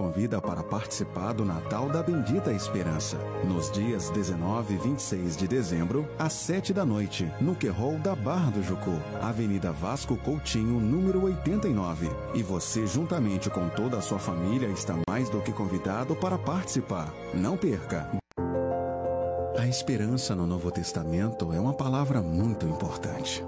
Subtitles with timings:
[0.00, 6.08] Convida para participar do Natal da Bendita Esperança, nos dias 19 e 26 de dezembro,
[6.18, 12.08] às 7 da noite, no Querol da Barra do Jucu, Avenida Vasco Coutinho, número 89.
[12.32, 17.12] E você, juntamente com toda a sua família, está mais do que convidado para participar.
[17.34, 18.08] Não perca!
[19.58, 23.44] A esperança no Novo Testamento é uma palavra muito importante.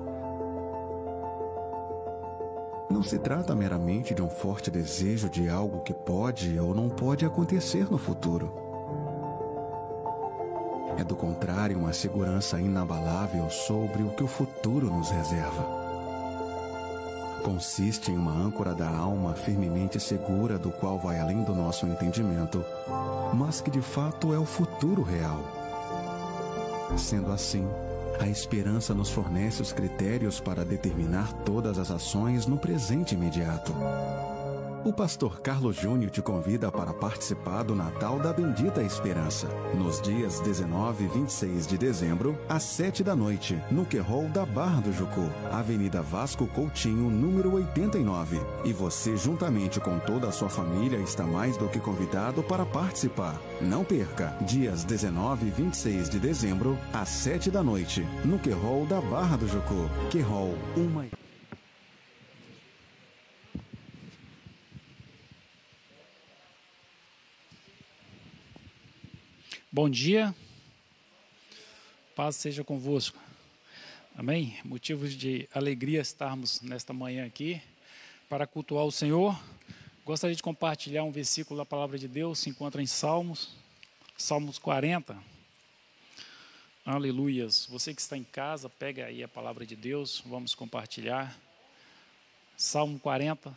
[2.93, 7.25] Não se trata meramente de um forte desejo de algo que pode ou não pode
[7.25, 8.53] acontecer no futuro.
[10.99, 15.81] É do contrário uma segurança inabalável sobre o que o futuro nos reserva.
[17.43, 22.63] Consiste em uma âncora da alma firmemente segura do qual vai além do nosso entendimento,
[23.33, 25.41] mas que de fato é o futuro real.
[26.99, 27.67] Sendo assim,
[28.21, 33.73] a esperança nos fornece os critérios para determinar todas as ações no presente imediato.
[34.85, 39.47] O pastor Carlos Júnior te convida para participar do Natal da Bendita Esperança,
[39.79, 44.81] nos dias 19 e 26 de dezembro, às 7 da noite, no Querol da Barra
[44.81, 48.41] do Jucu, Avenida Vasco Coutinho, número 89.
[48.65, 53.41] E você, juntamente com toda a sua família, está mais do que convidado para participar.
[53.61, 59.01] Não perca, dias 19 e 26 de dezembro, às 7 da noite, no Querol da
[59.01, 59.89] Barra do Jucu.
[60.11, 61.07] Querol, uma
[69.75, 70.35] Bom dia,
[72.15, 73.19] paz seja convosco.
[74.15, 74.61] Amém?
[74.67, 77.59] Motivos de alegria estarmos nesta manhã aqui
[78.29, 79.35] para cultuar o Senhor.
[80.05, 83.57] Gostaria de compartilhar um versículo da palavra de Deus, se encontra em Salmos,
[84.15, 85.17] Salmos 40.
[86.85, 87.65] Aleluias.
[87.71, 91.35] Você que está em casa, pega aí a palavra de Deus, vamos compartilhar.
[92.59, 93.57] Salmo 40,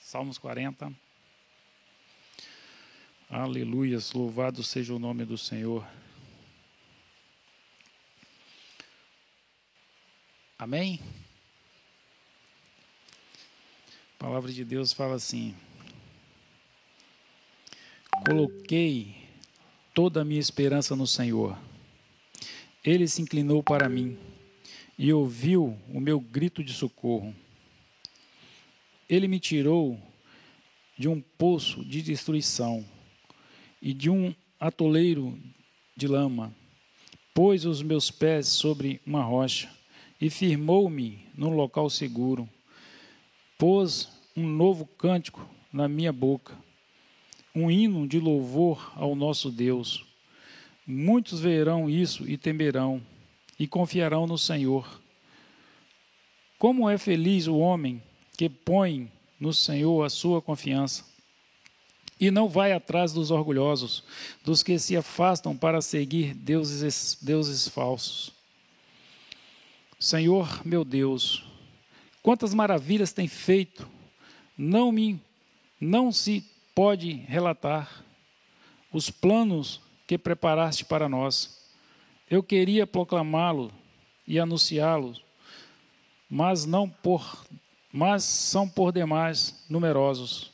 [0.00, 0.92] Salmos 40.
[3.32, 5.86] Aleluias, louvado seja o nome do Senhor.
[10.58, 10.98] Amém?
[14.16, 15.54] A palavra de Deus fala assim:
[18.26, 19.14] Coloquei
[19.94, 21.56] toda a minha esperança no Senhor.
[22.82, 24.18] Ele se inclinou para mim
[24.98, 27.32] e ouviu o meu grito de socorro.
[29.08, 29.96] Ele me tirou
[30.98, 32.84] de um poço de destruição
[33.80, 35.38] e de um atoleiro
[35.96, 36.54] de lama.
[37.32, 39.70] Pôs os meus pés sobre uma rocha
[40.20, 42.48] e firmou-me num local seguro.
[43.56, 46.56] Pôs um novo cântico na minha boca,
[47.54, 50.04] um hino de louvor ao nosso Deus.
[50.86, 53.00] Muitos verão isso e temerão
[53.58, 55.00] e confiarão no Senhor.
[56.58, 58.02] Como é feliz o homem
[58.36, 61.09] que põe no Senhor a sua confiança
[62.20, 64.04] e não vai atrás dos orgulhosos,
[64.44, 68.30] dos que se afastam para seguir deuses, deuses falsos.
[69.98, 71.44] Senhor, meu Deus,
[72.22, 73.88] quantas maravilhas tem feito,
[74.56, 75.18] não me
[75.80, 78.04] não se pode relatar
[78.92, 81.58] os planos que preparaste para nós.
[82.28, 83.72] Eu queria proclamá-lo
[84.26, 85.16] e anunciá-lo,
[86.28, 87.46] mas não por
[87.92, 90.49] mas são por demais numerosos.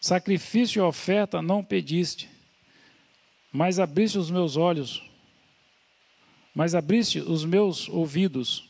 [0.00, 2.28] Sacrifício e oferta não pediste,
[3.52, 5.02] mas abriste os meus olhos,
[6.54, 8.68] mas abriste os meus ouvidos.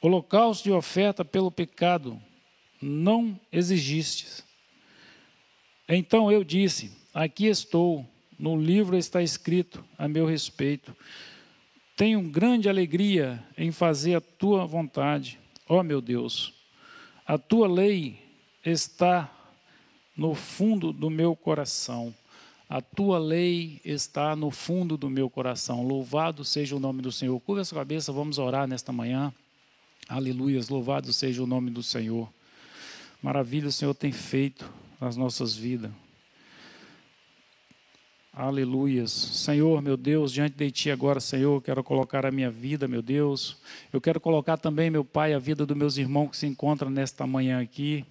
[0.00, 2.20] Holocausto e oferta pelo pecado
[2.80, 4.44] não exigistes.
[5.88, 8.06] Então eu disse: Aqui estou,
[8.38, 10.96] no livro está escrito a meu respeito.
[11.96, 16.52] Tenho grande alegria em fazer a tua vontade, ó meu Deus.
[17.26, 18.22] A tua lei
[18.64, 19.35] está
[20.16, 22.14] no fundo do meu coração.
[22.68, 25.86] A tua lei está no fundo do meu coração.
[25.86, 27.38] Louvado seja o nome do Senhor.
[27.40, 29.32] Curva a sua cabeça, vamos orar nesta manhã.
[30.08, 32.28] Aleluias, louvado seja o nome do Senhor.
[33.22, 34.70] Maravilha o Senhor tem feito
[35.00, 35.90] nas nossas vidas.
[38.32, 39.10] Aleluias.
[39.10, 43.56] Senhor, meu Deus, diante de Ti agora, Senhor, quero colocar a minha vida, meu Deus.
[43.90, 47.26] Eu quero colocar também, meu Pai, a vida dos meus irmãos que se encontram nesta
[47.26, 48.04] manhã aqui.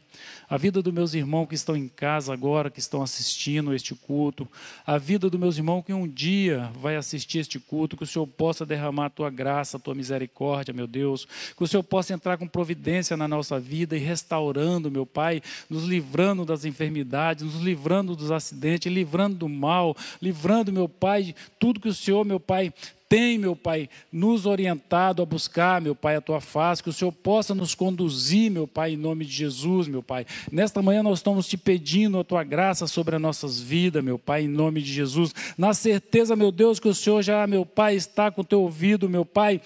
[0.49, 4.47] A vida dos meus irmãos que estão em casa agora, que estão assistindo este culto.
[4.85, 7.97] A vida dos meus irmãos que um dia vai assistir este culto.
[7.97, 11.27] Que o Senhor possa derramar a Tua graça, a Tua misericórdia, meu Deus.
[11.57, 15.85] Que o Senhor possa entrar com providência na nossa vida e restaurando, meu Pai, nos
[15.85, 21.79] livrando das enfermidades, nos livrando dos acidentes, livrando do mal, livrando, meu Pai, de tudo
[21.79, 22.73] que o Senhor, meu Pai,
[23.07, 27.11] tem, meu Pai, nos orientado a buscar, meu Pai, a tua face, que o Senhor
[27.11, 30.25] possa nos conduzir, meu Pai, em nome de Jesus, meu Pai.
[30.51, 34.43] Nesta manhã nós estamos te pedindo a tua graça sobre as nossas vidas, meu Pai,
[34.43, 35.33] em nome de Jesus.
[35.57, 39.07] Na certeza, meu Deus, que o Senhor já, meu Pai, está com o teu ouvido,
[39.07, 39.61] meu Pai,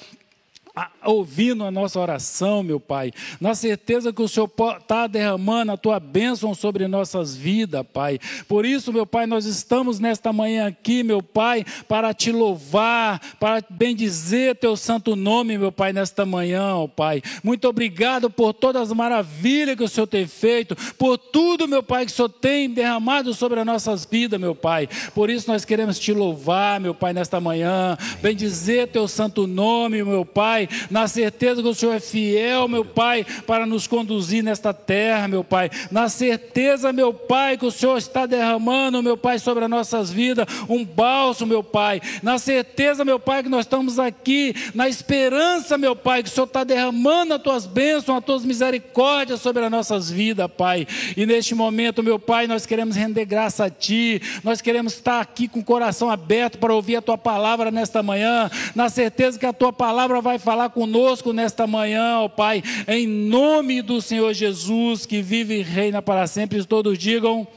[1.04, 6.00] ouvindo a nossa oração, meu Pai, na certeza que o Senhor está derramando a tua
[6.00, 8.20] bênção sobre nossas vidas, Pai.
[8.48, 13.64] Por isso, meu Pai, nós estamos nesta manhã aqui, meu Pai, para te louvar, para
[13.70, 17.22] bendizer teu santo nome, meu Pai, nesta manhã, ó Pai.
[17.44, 22.06] Muito obrigado por todas as maravilhas que o Senhor tem feito, por tudo, meu Pai,
[22.06, 24.88] que o Senhor tem derramado sobre as nossas vidas, meu Pai.
[25.16, 30.26] Por isso nós queremos te louvar, meu Pai, nesta manhã, bendizer teu santo nome, meu
[30.26, 30.59] Pai
[30.90, 35.44] na certeza que o Senhor é fiel, meu Pai, para nos conduzir nesta terra, meu
[35.44, 40.12] Pai, na certeza, meu Pai, que o Senhor está derramando, meu Pai, sobre as nossas
[40.12, 45.78] vidas um bálsamo, meu Pai, na certeza, meu Pai, que nós estamos aqui, na esperança,
[45.78, 49.72] meu Pai, que o Senhor está derramando as tuas bênçãos, as tuas misericórdias sobre as
[49.72, 54.62] nossas vidas, Pai, e neste momento, meu Pai, nós queremos render graça a Ti, nós
[54.62, 58.90] queremos estar aqui com o coração aberto para ouvir a Tua palavra nesta manhã, na
[58.90, 63.84] certeza que a Tua palavra vai falar falar conosco nesta manhã, ó Pai, em nome
[63.84, 66.66] do Senhor Jesus, que vive e reina para sempre.
[66.66, 67.48] Todos digam: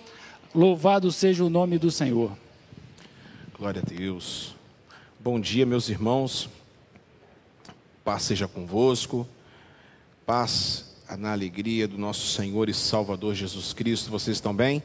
[0.55, 2.37] Louvado seja o nome do Senhor.
[3.59, 4.55] Glória a Deus.
[5.19, 6.51] Bom dia, meus irmãos.
[8.05, 9.27] Paz seja convosco.
[10.27, 14.11] Paz na alegria do nosso Senhor e Salvador Jesus Cristo.
[14.11, 14.83] Vocês estão bem?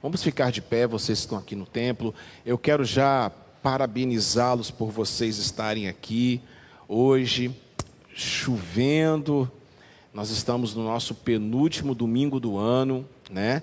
[0.00, 2.14] Vamos ficar de pé, vocês estão aqui no templo.
[2.46, 3.32] Eu quero já
[3.64, 6.40] parabenizá-los por vocês estarem aqui
[6.92, 7.50] hoje,
[8.14, 9.50] chovendo.
[10.12, 13.62] Nós estamos no nosso penúltimo domingo do ano, né?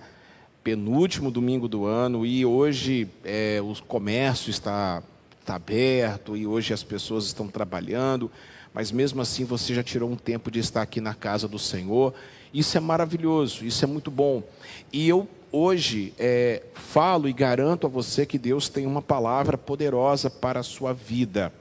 [0.63, 5.03] Penúltimo domingo do ano e hoje é, o comércio está,
[5.39, 8.31] está aberto e hoje as pessoas estão trabalhando,
[8.73, 12.15] mas mesmo assim você já tirou um tempo de estar aqui na casa do Senhor.
[12.51, 14.41] Isso é maravilhoso, isso é muito bom.
[14.91, 20.31] E eu hoje é, falo e garanto a você que Deus tem uma palavra poderosa
[20.31, 21.53] para a sua vida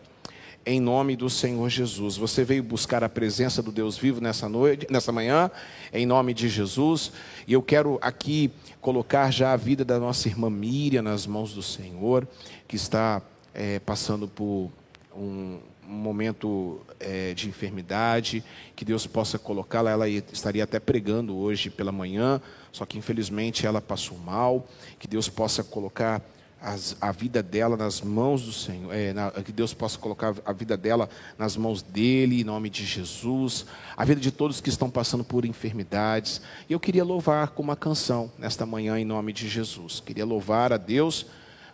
[0.69, 2.19] em nome do Senhor Jesus.
[2.19, 5.51] Você veio buscar a presença do Deus vivo nessa noite, nessa manhã,
[5.95, 7.11] em nome de Jesus.
[7.47, 11.63] E eu quero aqui colocar já a vida da nossa irmã Miriam nas mãos do
[11.63, 12.29] Senhor,
[12.69, 13.23] que está
[13.55, 14.71] é, passando por
[15.17, 15.59] um,
[15.89, 18.45] momento é, de enfermidade,
[18.77, 19.91] que Deus possa colocá-la.
[19.91, 24.69] Ela estaria até pregando hoje pela manhã, só que infelizmente ela passou mal.
[24.99, 26.23] Que Deus possa colocar
[26.61, 30.53] as, a vida dela nas mãos do Senhor, é, na, que Deus possa colocar a
[30.53, 34.91] vida dela nas mãos dele, em nome de Jesus, a vida de todos que estão
[34.91, 36.41] passando por enfermidades.
[36.69, 40.01] E eu queria louvar com uma canção nesta manhã, em nome de Jesus.
[40.01, 41.27] Queria louvar a Deus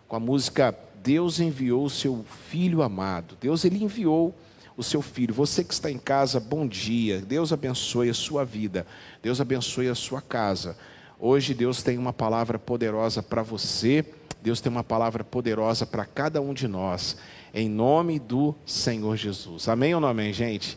[0.06, 3.36] com a música Deus enviou o seu filho amado.
[3.38, 4.34] Deus ele enviou
[4.74, 5.34] o seu filho.
[5.34, 7.20] Você que está em casa, bom dia.
[7.20, 8.86] Deus abençoe a sua vida.
[9.22, 10.78] Deus abençoe a sua casa.
[11.20, 14.02] Hoje Deus tem uma palavra poderosa para você
[14.44, 17.16] Deus tem uma palavra poderosa para cada um de nós,
[17.54, 19.70] em nome do Senhor Jesus.
[19.70, 20.76] Amém ou não amém, gente?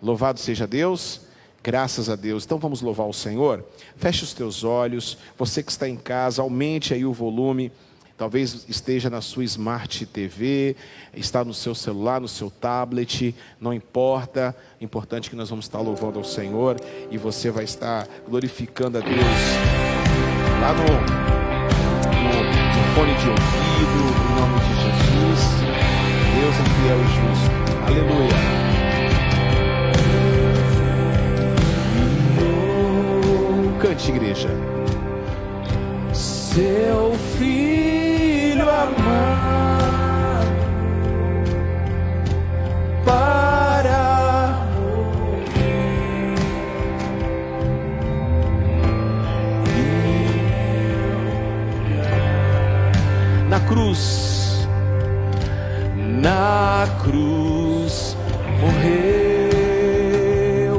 [0.00, 1.22] Louvado seja Deus,
[1.60, 2.44] graças a Deus.
[2.44, 3.66] Então vamos louvar o Senhor?
[3.96, 7.72] Feche os teus olhos, você que está em casa, aumente aí o volume.
[8.16, 10.76] Talvez esteja na sua Smart TV,
[11.12, 14.54] está no seu celular, no seu tablet, não importa.
[14.80, 16.76] Importante é que nós vamos estar louvando ao Senhor
[17.10, 19.16] e você vai estar glorificando a Deus
[20.60, 22.57] lá no
[22.98, 25.42] fone de ouvido, em nome de Jesus.
[26.34, 27.56] Deus é fiel e justo.
[27.86, 28.38] Aleluia.
[33.80, 34.50] Cante, igreja.
[36.12, 38.96] Seu filho amado,
[43.04, 43.57] para
[53.48, 54.68] na cruz,
[55.96, 58.14] na cruz
[58.60, 60.02] morreu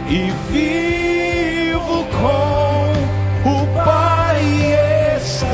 [0.09, 2.93] e vivo com
[3.49, 4.41] o Pai
[5.17, 5.47] está.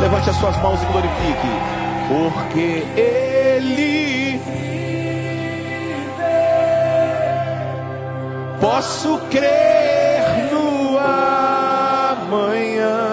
[0.00, 1.78] Levante as suas mãos e glorifique
[2.08, 4.40] porque Ele.
[8.60, 10.98] Posso crer no
[12.08, 13.07] amanhã,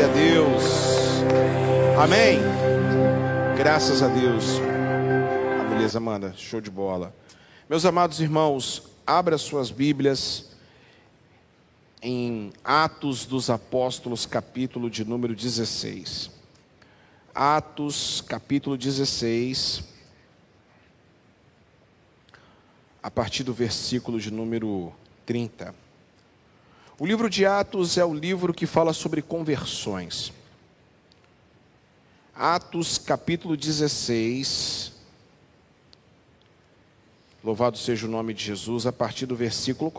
[0.00, 0.64] Glória a Deus.
[2.02, 2.38] Amém.
[3.54, 4.44] Graças a Deus.
[5.60, 6.32] Ah, beleza, Amanda.
[6.34, 7.14] Show de bola.
[7.68, 10.56] Meus amados irmãos, abra suas Bíblias
[12.00, 16.30] em Atos dos Apóstolos, capítulo de número 16.
[17.34, 19.84] Atos, capítulo 16.
[23.02, 24.94] A partir do versículo de número
[25.26, 25.74] 30.
[27.00, 30.34] O livro de Atos é o livro que fala sobre conversões.
[32.34, 34.92] Atos, capítulo 16.
[37.42, 39.90] Louvado seja o nome de Jesus, a partir do versículo,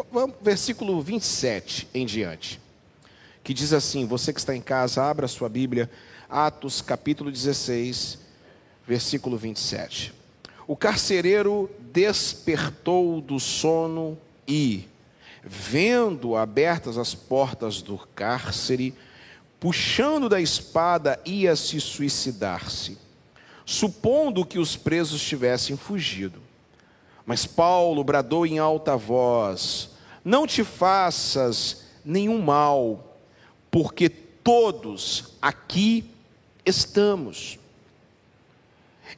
[0.44, 2.62] versículo 27 em diante.
[3.44, 5.90] Que diz assim: Você que está em casa, abra sua Bíblia,
[6.30, 8.20] Atos capítulo 16,
[8.88, 10.14] versículo 27.
[10.68, 14.16] O carcereiro despertou do sono
[14.48, 14.88] e,
[15.44, 18.94] vendo abertas as portas do cárcere,
[19.60, 22.98] puxando da espada, ia se suicidar-se,
[23.66, 26.42] supondo que os presos tivessem fugido.
[27.26, 29.92] Mas Paulo bradou em alta voz:
[30.24, 33.18] Não te faças nenhum mal,
[33.70, 36.06] porque todos aqui
[36.66, 37.60] estamos.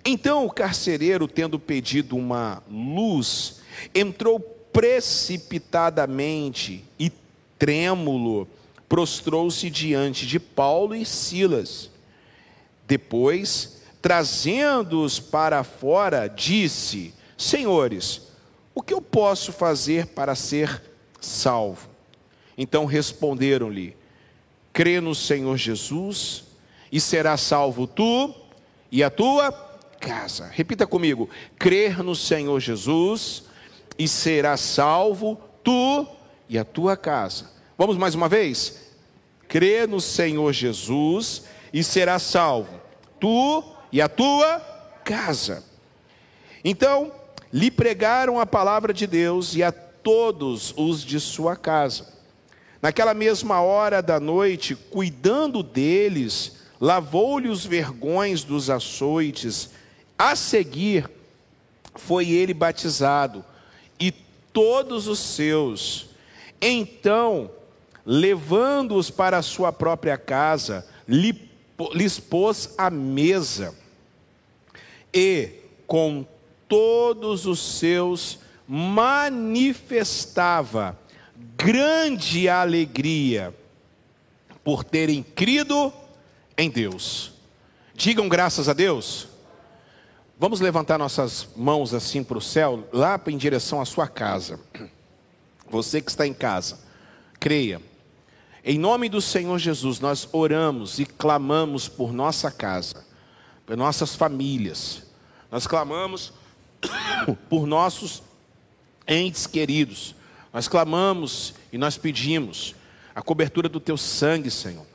[0.04, 3.62] Então o carcereiro, tendo pedido uma luz,
[3.94, 4.40] entrou
[4.74, 7.10] precipitadamente e
[7.58, 8.46] trêmulo,
[8.90, 11.90] prostrou-se diante de Paulo e Silas.
[12.86, 18.24] Depois, trazendo-os para fora, disse: Senhores,
[18.76, 20.82] o que eu posso fazer para ser
[21.22, 21.88] salvo?
[22.58, 23.96] Então responderam-lhe:
[24.74, 26.44] Crê no Senhor Jesus
[26.92, 28.36] e será salvo tu
[28.92, 29.52] e a tua
[30.00, 30.50] casa.
[30.52, 33.46] Repita comigo: crer no Senhor Jesus
[33.98, 36.08] e será salvo tu
[36.50, 37.52] e a tua casa.
[37.78, 38.82] Vamos mais uma vez?
[39.48, 42.82] Crê no Senhor Jesus e será salvo
[43.20, 44.60] tu e a tua
[45.04, 45.64] casa.
[46.64, 47.12] Então,
[47.52, 52.12] lhe pregaram a palavra de Deus e a todos os de sua casa.
[52.82, 59.70] Naquela mesma hora da noite, cuidando deles, lavou-lhe os vergões dos açoites.
[60.18, 61.10] A seguir,
[61.96, 63.46] foi ele batizado,
[64.54, 66.06] todos os seus.
[66.62, 67.52] Então,
[68.06, 73.76] levando-os para a sua própria casa, lhes pôs a mesa,
[75.14, 75.50] e
[75.86, 76.26] com
[76.70, 80.18] todos os seus manifestava
[81.58, 83.54] grande alegria
[84.64, 85.92] por terem crido
[86.58, 87.34] em Deus.
[87.94, 89.28] Digam graças a Deus.
[90.44, 94.60] Vamos levantar nossas mãos assim para o céu, lá em direção à sua casa.
[95.70, 96.80] Você que está em casa,
[97.40, 97.82] creia.
[98.62, 103.06] Em nome do Senhor Jesus, nós oramos e clamamos por nossa casa,
[103.66, 105.04] por nossas famílias.
[105.50, 106.34] Nós clamamos
[107.50, 108.22] por nossos
[109.08, 110.14] entes queridos.
[110.52, 112.76] Nós clamamos e nós pedimos
[113.16, 114.86] a cobertura do teu sangue, Senhor.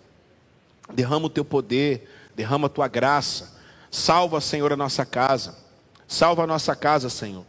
[0.92, 2.06] Derrama o teu poder,
[2.36, 3.56] derrama a tua graça.
[3.90, 5.56] Salva, Senhor, a nossa casa.
[6.06, 7.44] Salva a nossa casa, Senhor.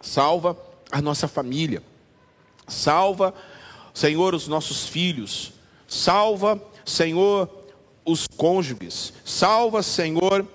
[0.00, 0.56] Salva
[0.90, 1.82] a nossa família.
[2.66, 3.34] Salva,
[3.92, 5.52] Senhor, os nossos filhos.
[5.86, 7.48] Salva, Senhor,
[8.04, 9.12] os cônjuges.
[9.24, 10.46] Salva, Senhor,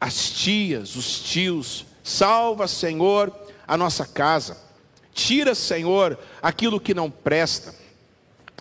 [0.00, 1.86] as tias, os tios.
[2.02, 3.32] Salva, Senhor,
[3.66, 4.56] a nossa casa.
[5.12, 7.74] Tira, Senhor, aquilo que não presta.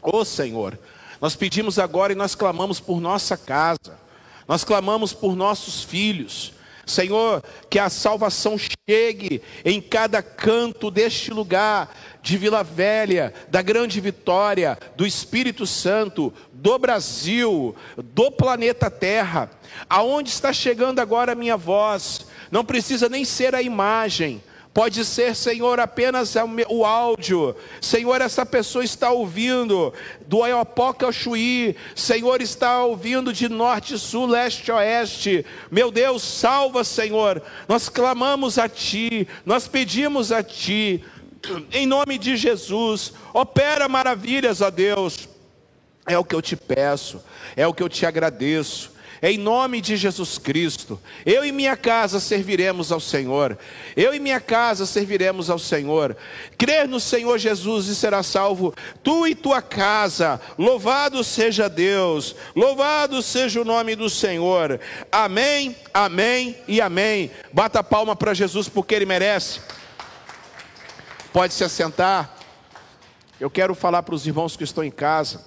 [0.01, 0.79] Ô oh, Senhor,
[1.19, 3.99] nós pedimos agora e nós clamamos por nossa casa,
[4.47, 6.53] nós clamamos por nossos filhos.
[6.85, 13.99] Senhor, que a salvação chegue em cada canto deste lugar, de Vila Velha, da Grande
[13.99, 19.49] Vitória, do Espírito Santo, do Brasil, do planeta Terra.
[19.89, 22.27] Aonde está chegando agora a minha voz?
[22.51, 24.43] Não precisa nem ser a imagem,
[24.75, 26.35] Pode ser, Senhor, apenas
[26.67, 27.55] o áudio.
[27.79, 29.93] Senhor, essa pessoa está ouvindo
[30.27, 31.77] do Oiapoque ao Chuí.
[31.95, 35.45] Senhor, está ouvindo de norte, sul, leste, oeste.
[35.71, 37.41] Meu Deus, salva, Senhor.
[37.69, 41.01] Nós clamamos a Ti, nós pedimos a Ti.
[41.71, 45.29] Em nome de Jesus, opera maravilhas, a Deus.
[46.05, 47.23] É o que eu te peço,
[47.55, 50.99] é o que eu te agradeço em nome de Jesus Cristo.
[51.25, 53.57] Eu e minha casa serviremos ao Senhor.
[53.95, 56.15] Eu e minha casa serviremos ao Senhor.
[56.57, 58.73] Crer no Senhor Jesus e será salvo
[59.03, 60.39] tu e tua casa.
[60.57, 62.35] Louvado seja Deus.
[62.55, 64.79] Louvado seja o nome do Senhor.
[65.11, 67.31] Amém, amém e amém.
[67.53, 69.61] Bata a palma para Jesus porque ele merece.
[71.31, 72.35] Pode se assentar.
[73.39, 75.43] Eu quero falar para os irmãos que estão em casa.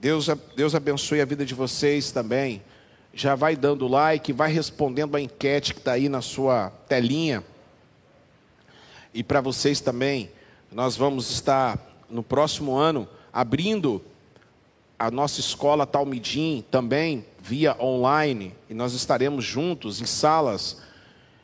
[0.00, 0.26] Deus,
[0.56, 2.62] Deus abençoe a vida de vocês também
[3.14, 7.44] já vai dando like, vai respondendo a enquete que está aí na sua telinha.
[9.12, 10.30] E para vocês também,
[10.70, 14.02] nós vamos estar no próximo ano abrindo
[14.98, 20.80] a nossa escola Talmidim também via online e nós estaremos juntos em salas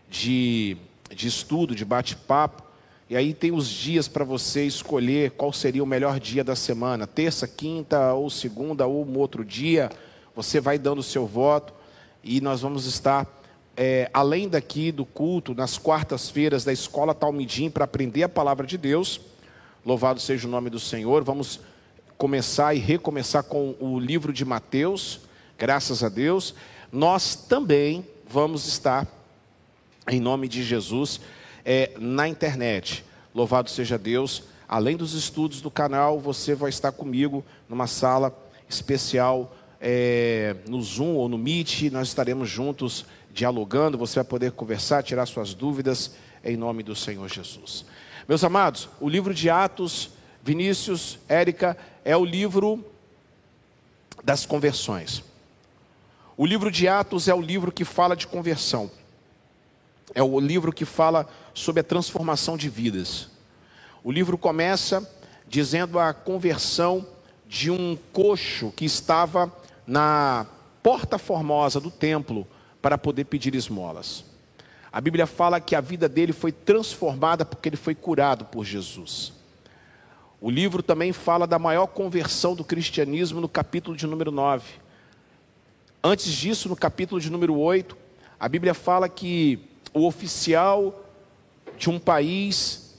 [0.08, 0.76] de,
[1.10, 2.62] de estudo, de bate-papo.
[3.10, 7.06] E aí tem os dias para você escolher qual seria o melhor dia da semana,
[7.06, 9.90] terça, quinta ou segunda ou um outro dia
[10.38, 11.74] você vai dando o seu voto
[12.22, 13.26] e nós vamos estar,
[13.76, 18.78] é, além daqui do culto, nas quartas-feiras da Escola Talmidim, para aprender a palavra de
[18.78, 19.20] Deus.
[19.84, 21.24] Louvado seja o nome do Senhor.
[21.24, 21.58] Vamos
[22.16, 25.22] começar e recomeçar com o livro de Mateus,
[25.58, 26.54] graças a Deus.
[26.92, 29.08] Nós também vamos estar,
[30.08, 31.20] em nome de Jesus,
[31.64, 33.04] é, na internet.
[33.34, 34.44] Louvado seja Deus.
[34.68, 38.32] Além dos estudos do canal, você vai estar comigo numa sala
[38.68, 45.02] especial é, no Zoom ou no Meet, nós estaremos juntos dialogando, você vai poder conversar,
[45.02, 46.14] tirar suas dúvidas,
[46.44, 47.84] em nome do Senhor Jesus.
[48.26, 50.10] Meus amados, o livro de Atos,
[50.42, 52.84] Vinícius, Érica, é o livro
[54.24, 55.22] das conversões.
[56.36, 58.90] O livro de Atos é o livro que fala de conversão.
[60.14, 63.28] É o livro que fala sobre a transformação de vidas.
[64.02, 65.08] O livro começa
[65.48, 67.06] dizendo a conversão
[67.46, 69.52] de um coxo que estava
[69.88, 70.46] na
[70.82, 72.46] porta formosa do templo
[72.82, 74.22] para poder pedir esmolas.
[74.92, 79.32] A Bíblia fala que a vida dele foi transformada porque ele foi curado por Jesus.
[80.40, 84.64] O livro também fala da maior conversão do cristianismo no capítulo de número 9.
[86.04, 87.96] Antes disso, no capítulo de número 8,
[88.38, 89.58] a Bíblia fala que
[89.94, 91.04] o oficial
[91.78, 92.94] de um país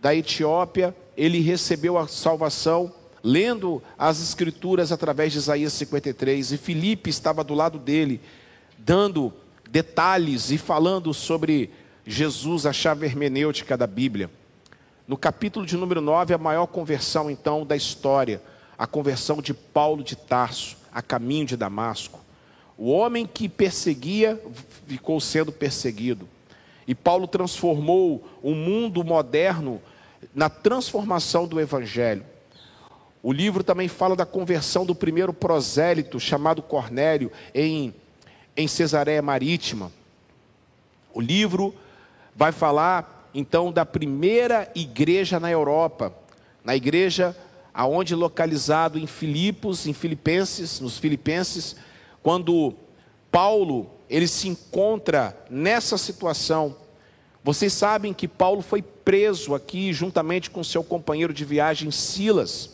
[0.00, 2.92] da Etiópia, ele recebeu a salvação
[3.24, 8.20] lendo as escrituras através de Isaías 53, e Filipe estava do lado dele,
[8.76, 9.32] dando
[9.70, 11.70] detalhes e falando sobre
[12.06, 14.30] Jesus, a chave hermenêutica da Bíblia.
[15.08, 18.42] No capítulo de número 9, a maior conversão então da história,
[18.76, 22.20] a conversão de Paulo de Tarso, a caminho de Damasco.
[22.76, 24.38] O homem que perseguia
[24.86, 26.28] ficou sendo perseguido.
[26.86, 29.80] E Paulo transformou o mundo moderno
[30.34, 32.33] na transformação do evangelho.
[33.24, 37.94] O livro também fala da conversão do primeiro prosélito, chamado Cornélio, em,
[38.54, 39.90] em Cesareia Marítima.
[41.14, 41.74] O livro
[42.36, 46.14] vai falar, então, da primeira igreja na Europa,
[46.62, 47.34] na igreja
[47.72, 51.76] aonde localizado em Filipos, em Filipenses, nos Filipenses,
[52.22, 52.74] quando
[53.32, 56.76] Paulo, ele se encontra nessa situação.
[57.42, 62.73] Vocês sabem que Paulo foi preso aqui juntamente com seu companheiro de viagem Silas.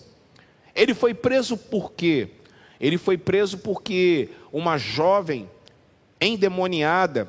[0.75, 2.29] Ele foi preso por quê?
[2.81, 5.49] Ele foi preso porque uma jovem
[6.21, 7.29] endemoniada,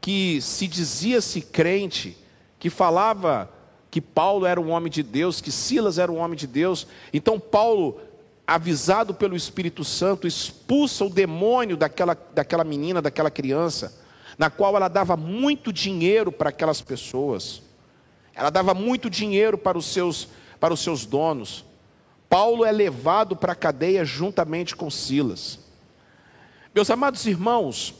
[0.00, 2.16] que se dizia-se crente,
[2.58, 3.50] que falava
[3.90, 6.86] que Paulo era um homem de Deus, que Silas era um homem de Deus.
[7.12, 8.00] Então, Paulo,
[8.46, 13.98] avisado pelo Espírito Santo, expulsa o demônio daquela, daquela menina, daquela criança,
[14.38, 17.62] na qual ela dava muito dinheiro para aquelas pessoas.
[18.34, 20.28] Ela dava muito dinheiro para os seus,
[20.60, 21.64] para os seus donos.
[22.28, 25.58] Paulo é levado para a cadeia juntamente com Silas.
[26.74, 27.94] Meus amados irmãos,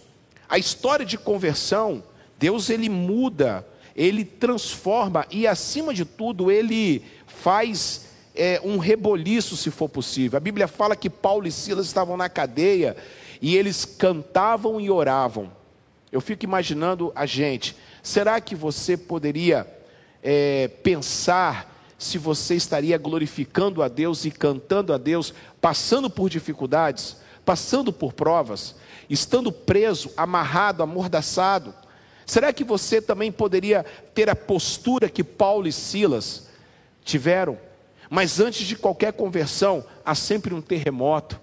[0.49, 2.03] a história de conversão,
[2.39, 3.65] Deus ele muda
[3.97, 10.37] ele transforma e, acima de tudo, ele faz é, um reboliço, se for possível.
[10.37, 12.95] A Bíblia fala que Paulo e Silas estavam na cadeia
[13.41, 15.51] e eles cantavam e oravam.
[16.13, 19.67] Eu fico imaginando a gente, será que você poderia
[20.23, 27.17] é, pensar se você estaria glorificando a Deus e cantando a Deus, passando por dificuldades,
[27.45, 28.75] passando por provas,
[29.09, 31.75] estando preso, amarrado, amordaçado?
[32.27, 36.49] Será que você também poderia ter a postura que Paulo e Silas
[37.05, 37.59] tiveram?
[38.11, 41.41] Mas antes de qualquer conversão, há sempre um terremoto,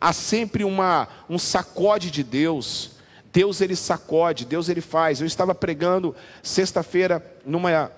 [0.00, 2.90] há sempre uma, um sacode de Deus.
[3.32, 5.20] Deus ele sacode, Deus ele faz.
[5.20, 7.90] Eu estava pregando sexta-feira numa,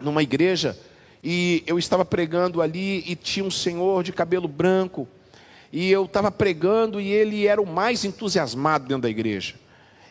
[0.00, 0.78] numa igreja
[1.22, 5.08] e eu estava pregando ali e tinha um senhor de cabelo branco
[5.72, 9.54] e eu estava pregando e ele era o mais entusiasmado dentro da igreja.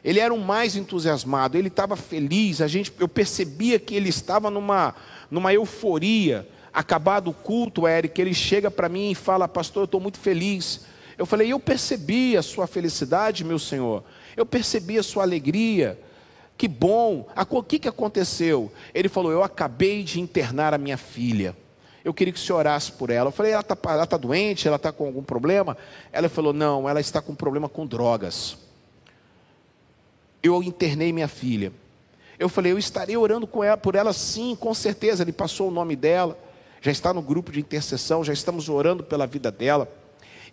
[0.03, 4.49] Ele era o mais entusiasmado, ele estava feliz, a gente, eu percebia que ele estava
[4.49, 4.95] numa,
[5.29, 9.99] numa euforia acabado o culto, Eric, ele chega para mim e fala: Pastor, eu estou
[9.99, 10.81] muito feliz.
[11.17, 14.03] Eu falei: Eu percebi a sua felicidade, meu Senhor.
[14.35, 15.99] Eu percebi a sua alegria.
[16.57, 17.27] Que bom.
[17.49, 18.71] O que, que aconteceu?
[18.93, 21.55] Ele falou: Eu acabei de internar a minha filha.
[22.03, 23.27] Eu queria que senhor orasse por ela.
[23.27, 24.67] Eu falei: Ela está ela tá doente?
[24.67, 25.77] Ela está com algum problema?
[26.11, 28.57] Ela falou: Não, ela está com problema com drogas.
[30.41, 31.71] Eu internei minha filha.
[32.39, 35.23] Eu falei: Eu estarei orando com ela, por ela sim, com certeza.
[35.23, 36.37] Ele passou o nome dela
[36.81, 39.91] já está no grupo de intercessão, já estamos orando pela vida dela.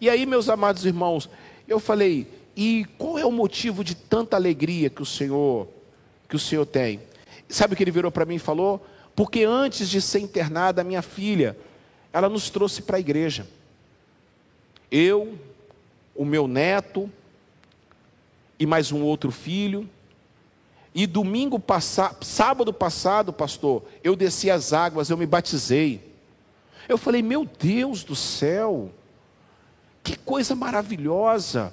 [0.00, 1.28] E aí, meus amados irmãos,
[1.68, 5.68] eu falei: "E qual é o motivo de tanta alegria que o Senhor
[6.34, 7.00] que o Senhor tem?"
[7.48, 8.84] Sabe o que ele virou para mim e falou?
[9.14, 11.56] Porque antes de ser internada, a minha filha,
[12.12, 13.46] ela nos trouxe para a igreja.
[14.90, 15.38] Eu,
[16.14, 17.10] o meu neto
[18.58, 19.88] e mais um outro filho,
[20.94, 26.00] e domingo passado, sábado passado, pastor, eu desci as águas, eu me batizei.
[26.88, 28.90] Eu falei, meu Deus do céu,
[30.02, 31.72] que coisa maravilhosa.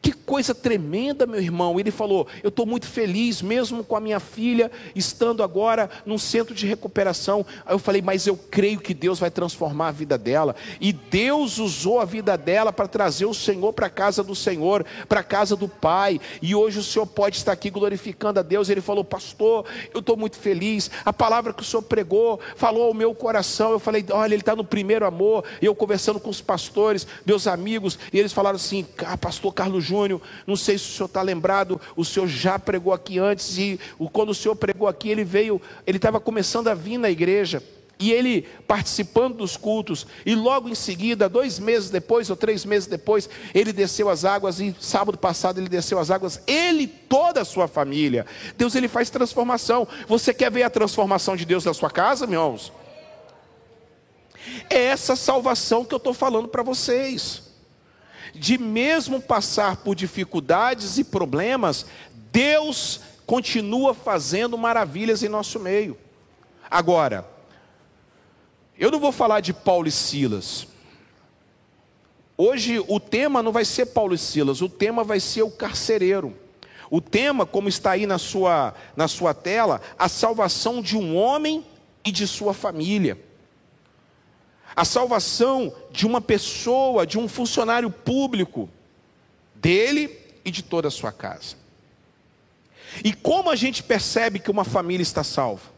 [0.00, 1.80] Que coisa tremenda, meu irmão.
[1.80, 6.54] Ele falou: Eu estou muito feliz, mesmo com a minha filha estando agora num centro
[6.54, 7.44] de recuperação.
[7.66, 10.54] Aí eu falei: Mas eu creio que Deus vai transformar a vida dela.
[10.80, 14.86] E Deus usou a vida dela para trazer o Senhor para a casa do Senhor,
[15.08, 16.20] para a casa do Pai.
[16.40, 18.68] E hoje o Senhor pode estar aqui glorificando a Deus.
[18.68, 20.92] Ele falou: Pastor, eu estou muito feliz.
[21.04, 23.72] A palavra que o Senhor pregou falou ao meu coração.
[23.72, 25.42] Eu falei: Olha, ele está no primeiro amor.
[25.60, 29.82] E eu conversando com os pastores, meus amigos, e eles falaram assim: ah, Pastor Carlos
[29.82, 33.78] Júnior, não sei se o senhor está lembrado, o senhor já pregou aqui antes, e
[34.12, 37.62] quando o senhor pregou aqui, ele veio, ele estava começando a vir na igreja,
[38.00, 42.88] e ele participando dos cultos, e logo em seguida, dois meses depois ou três meses
[42.88, 47.44] depois, ele desceu as águas, e sábado passado ele desceu as águas, ele toda a
[47.44, 48.24] sua família.
[48.56, 49.86] Deus ele faz transformação.
[50.08, 52.72] Você quer ver a transformação de Deus na sua casa, meus?
[54.70, 57.49] É essa salvação que eu estou falando para vocês
[58.40, 61.84] de mesmo passar por dificuldades e problemas,
[62.32, 65.94] Deus continua fazendo maravilhas em nosso meio.
[66.70, 67.28] Agora,
[68.78, 70.66] eu não vou falar de Paulo e Silas.
[72.34, 76.34] Hoje o tema não vai ser Paulo e Silas, o tema vai ser o carcereiro.
[76.90, 81.62] O tema, como está aí na sua, na sua tela, a salvação de um homem
[82.02, 83.18] e de sua família
[84.80, 88.66] a salvação de uma pessoa, de um funcionário público,
[89.54, 91.54] dele e de toda a sua casa.
[93.04, 95.70] E como a gente percebe que uma família está salva?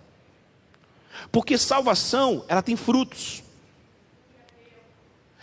[1.32, 3.42] Porque salvação, ela tem frutos.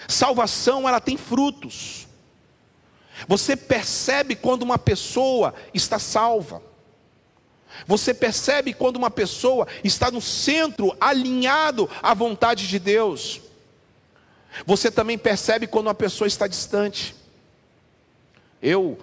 [0.08, 2.08] Salvação, ela tem frutos.
[3.28, 6.64] Você percebe quando uma pessoa está salva.
[7.86, 13.49] Você percebe quando uma pessoa está no centro, alinhado à vontade de Deus.
[14.66, 17.16] Você também percebe quando uma pessoa está distante.
[18.62, 18.98] Eu,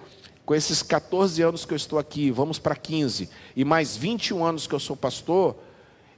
[0.45, 4.67] com esses 14 anos que eu estou aqui, vamos para 15, e mais 21 anos
[4.67, 5.55] que eu sou pastor,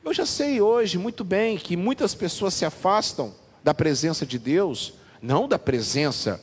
[0.04, 4.94] eu já sei hoje muito bem que muitas pessoas se afastam da presença de Deus,
[5.22, 6.42] não da presença,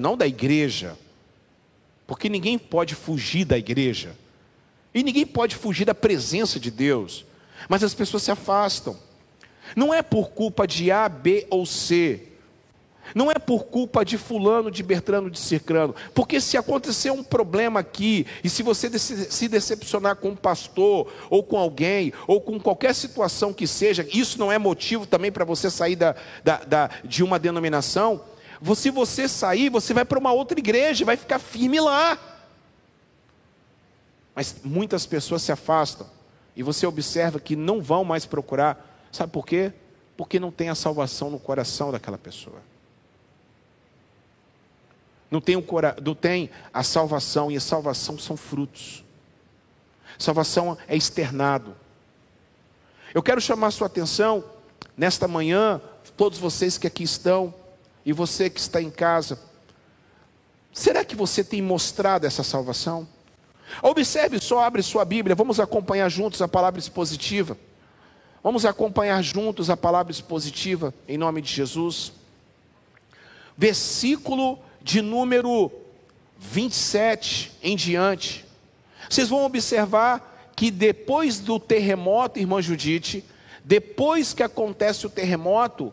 [0.00, 0.96] não da igreja,
[2.06, 4.16] porque ninguém pode fugir da igreja.
[4.94, 7.24] E ninguém pode fugir da presença de Deus.
[7.68, 8.98] Mas as pessoas se afastam.
[9.76, 12.28] Não é por culpa de A, B ou C.
[13.14, 15.94] Não é por culpa de fulano, de Bertrano, de Circrano.
[16.14, 21.42] Porque se acontecer um problema aqui, e se você se decepcionar com um pastor, ou
[21.42, 25.70] com alguém, ou com qualquer situação que seja, isso não é motivo também para você
[25.70, 28.22] sair da, da, da, de uma denominação.
[28.76, 32.18] Se você sair, você vai para uma outra igreja, vai ficar firme lá.
[34.34, 36.06] Mas muitas pessoas se afastam
[36.54, 38.84] e você observa que não vão mais procurar.
[39.10, 39.72] Sabe por quê?
[40.16, 42.60] Porque não tem a salvação no coração daquela pessoa.
[45.30, 45.96] Não tem, o cora...
[46.02, 49.04] não tem a salvação, e a salvação são frutos.
[50.18, 51.76] Salvação é externado.
[53.14, 54.44] Eu quero chamar sua atenção
[54.96, 55.80] nesta manhã,
[56.16, 57.54] todos vocês que aqui estão,
[58.04, 59.38] e você que está em casa.
[60.72, 63.06] Será que você tem mostrado essa salvação?
[63.82, 67.56] Observe só, abre sua Bíblia, vamos acompanhar juntos a palavra expositiva.
[68.42, 72.12] Vamos acompanhar juntos a palavra expositiva, em nome de Jesus.
[73.56, 75.72] Versículo de número
[76.38, 78.44] 27 em diante.
[79.08, 83.24] Vocês vão observar que depois do terremoto, irmã Judite,
[83.64, 85.92] depois que acontece o terremoto,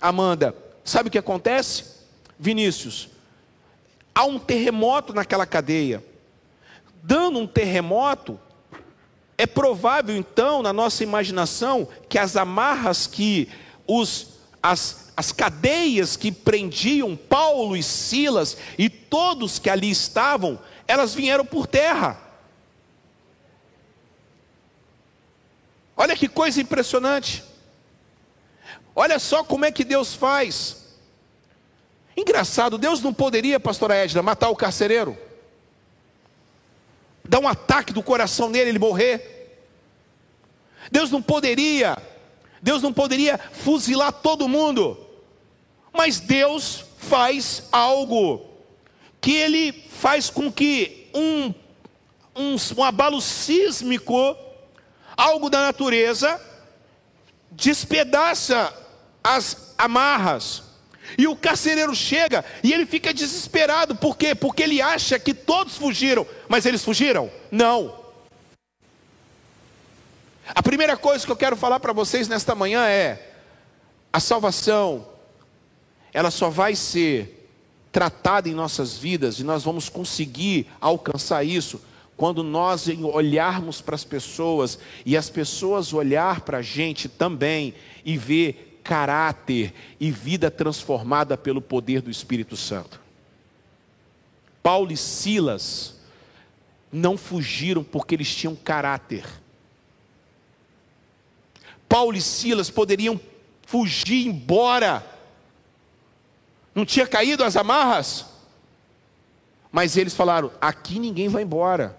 [0.00, 1.96] Amanda, sabe o que acontece?
[2.38, 3.08] Vinícius,
[4.14, 6.04] há um terremoto naquela cadeia.
[7.02, 8.38] Dando um terremoto,
[9.38, 13.48] é provável então, na nossa imaginação, que as amarras que
[13.86, 21.14] os as, as cadeias que prendiam Paulo e Silas e todos que ali estavam, elas
[21.14, 22.20] vieram por terra.
[25.96, 27.44] Olha que coisa impressionante.
[28.94, 30.84] Olha só como é que Deus faz.
[32.16, 35.16] Engraçado, Deus não poderia, pastora Edna, matar o carcereiro?
[37.28, 39.36] Dar um ataque do coração nele, ele morrer?
[40.90, 41.96] Deus não poderia,
[42.62, 44.98] Deus não poderia fuzilar todo mundo?
[45.92, 48.46] Mas Deus faz algo
[49.20, 51.52] que ele faz com que um,
[52.34, 54.36] um, um abalo sísmico,
[55.16, 56.40] algo da natureza,
[57.50, 58.72] despedaça
[59.24, 60.62] as amarras.
[61.18, 63.96] E o carcereiro chega e ele fica desesperado.
[63.96, 64.34] Por quê?
[64.34, 66.26] Porque ele acha que todos fugiram.
[66.48, 67.30] Mas eles fugiram?
[67.50, 67.94] Não.
[70.48, 73.34] A primeira coisa que eu quero falar para vocês nesta manhã é:
[74.12, 75.06] a salvação,
[76.12, 77.50] ela só vai ser
[77.90, 81.80] tratada em nossas vidas e nós vamos conseguir alcançar isso
[82.16, 87.74] quando nós olharmos para as pessoas e as pessoas olhar para a gente também
[88.04, 93.00] e ver caráter e vida transformada pelo poder do Espírito Santo.
[94.62, 95.96] Paulo e Silas
[96.92, 99.26] não fugiram porque eles tinham caráter.
[101.88, 103.20] Paulo e Silas poderiam
[103.66, 105.04] fugir embora.
[106.72, 108.26] Não tinha caído as amarras?
[109.72, 111.98] Mas eles falaram: aqui ninguém vai embora.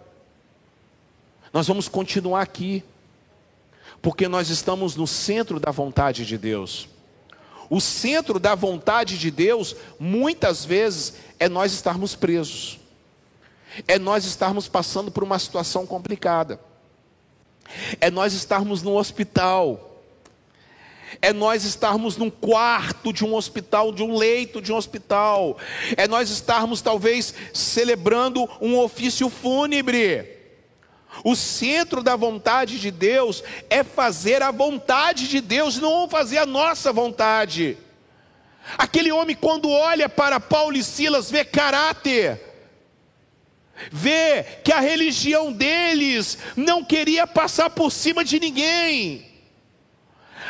[1.52, 2.84] Nós vamos continuar aqui
[4.02, 6.88] porque nós estamos no centro da vontade de Deus.
[7.70, 12.80] O centro da vontade de Deus, muitas vezes, é nós estarmos presos,
[13.88, 16.60] é nós estarmos passando por uma situação complicada,
[18.00, 20.02] é nós estarmos no hospital,
[21.22, 25.58] é nós estarmos num quarto de um hospital, de um leito de um hospital,
[25.98, 30.37] é nós estarmos talvez celebrando um ofício fúnebre.
[31.24, 36.46] O centro da vontade de Deus é fazer a vontade de Deus, não fazer a
[36.46, 37.78] nossa vontade.
[38.78, 42.42] Aquele homem, quando olha para Paulo e Silas, vê caráter,
[43.92, 49.26] vê que a religião deles não queria passar por cima de ninguém.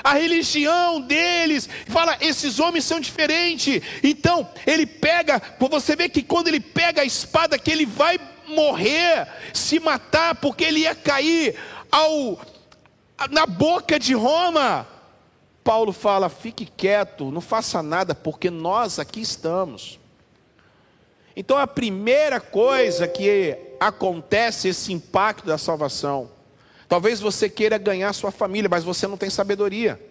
[0.03, 3.81] A religião deles fala: esses homens são diferentes.
[4.03, 9.27] Então, ele pega, você vê que quando ele pega a espada, que ele vai morrer,
[9.53, 11.55] se matar, porque ele ia cair
[11.91, 12.39] ao,
[13.29, 14.87] na boca de Roma.
[15.63, 19.99] Paulo fala: fique quieto, não faça nada, porque nós aqui estamos.
[21.35, 26.31] Então a primeira coisa que acontece esse impacto da salvação.
[26.87, 30.01] Talvez você queira ganhar sua família, mas você não tem sabedoria.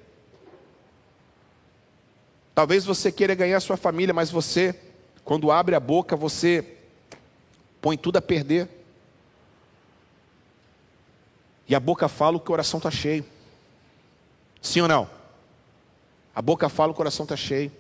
[2.55, 4.75] Talvez você queira ganhar sua família, mas você,
[5.25, 6.76] quando abre a boca, você
[7.87, 8.69] põe tudo a perder.
[11.69, 13.25] E a boca fala o que o coração está cheio.
[14.61, 15.09] Sim ou não?
[16.35, 17.71] A boca fala o coração está cheio.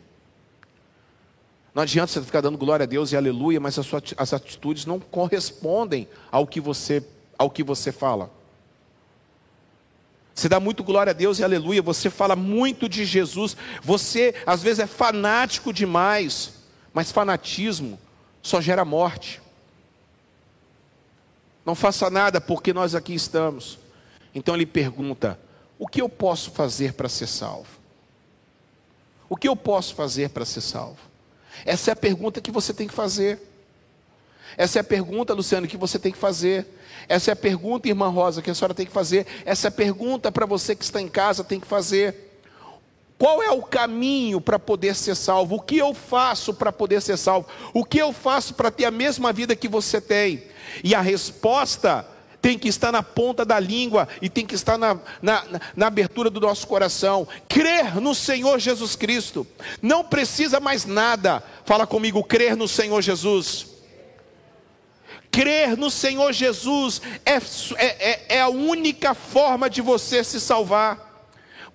[1.74, 4.86] Não adianta você ficar dando glória a Deus e aleluia, mas as, suas, as atitudes
[4.86, 7.04] não correspondem ao que você,
[7.36, 8.30] ao que você fala.
[10.32, 14.62] Você dá muito glória a Deus e aleluia, você fala muito de Jesus, você às
[14.62, 16.60] vezes é fanático demais,
[16.94, 17.98] mas fanatismo
[18.40, 19.44] só gera morte.
[21.66, 23.76] Não faça nada porque nós aqui estamos.
[24.32, 25.38] Então ele pergunta:
[25.76, 27.68] O que eu posso fazer para ser salvo?
[29.28, 30.98] O que eu posso fazer para ser salvo?
[31.64, 33.40] Essa é a pergunta que você tem que fazer.
[34.56, 36.66] Essa é a pergunta, Luciano, que você tem que fazer.
[37.08, 39.26] Essa é a pergunta, irmã Rosa, que a senhora tem que fazer.
[39.44, 42.25] Essa é a pergunta para você que está em casa tem que fazer.
[43.18, 45.56] Qual é o caminho para poder ser salvo?
[45.56, 47.48] O que eu faço para poder ser salvo?
[47.72, 50.44] O que eu faço para ter a mesma vida que você tem?
[50.84, 52.06] E a resposta
[52.42, 55.44] tem que estar na ponta da língua e tem que estar na, na,
[55.74, 57.26] na, abertura do nosso coração.
[57.48, 59.46] Crer no Senhor Jesus Cristo.
[59.80, 61.42] Não precisa mais nada.
[61.64, 63.66] Fala comigo, crer no Senhor Jesus.
[65.30, 71.05] Crer no Senhor Jesus é, é, é, é a única forma de você se salvar.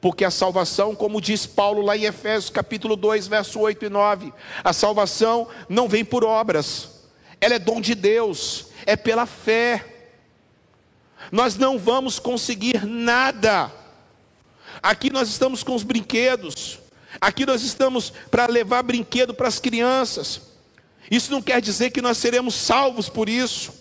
[0.01, 4.33] Porque a salvação, como diz Paulo lá em Efésios capítulo 2, verso 8 e 9,
[4.63, 7.05] a salvação não vem por obras,
[7.39, 9.85] ela é dom de Deus, é pela fé.
[11.31, 13.71] Nós não vamos conseguir nada.
[14.81, 16.79] Aqui nós estamos com os brinquedos,
[17.19, 20.41] aqui nós estamos para levar brinquedo para as crianças.
[21.11, 23.73] Isso não quer dizer que nós seremos salvos por isso.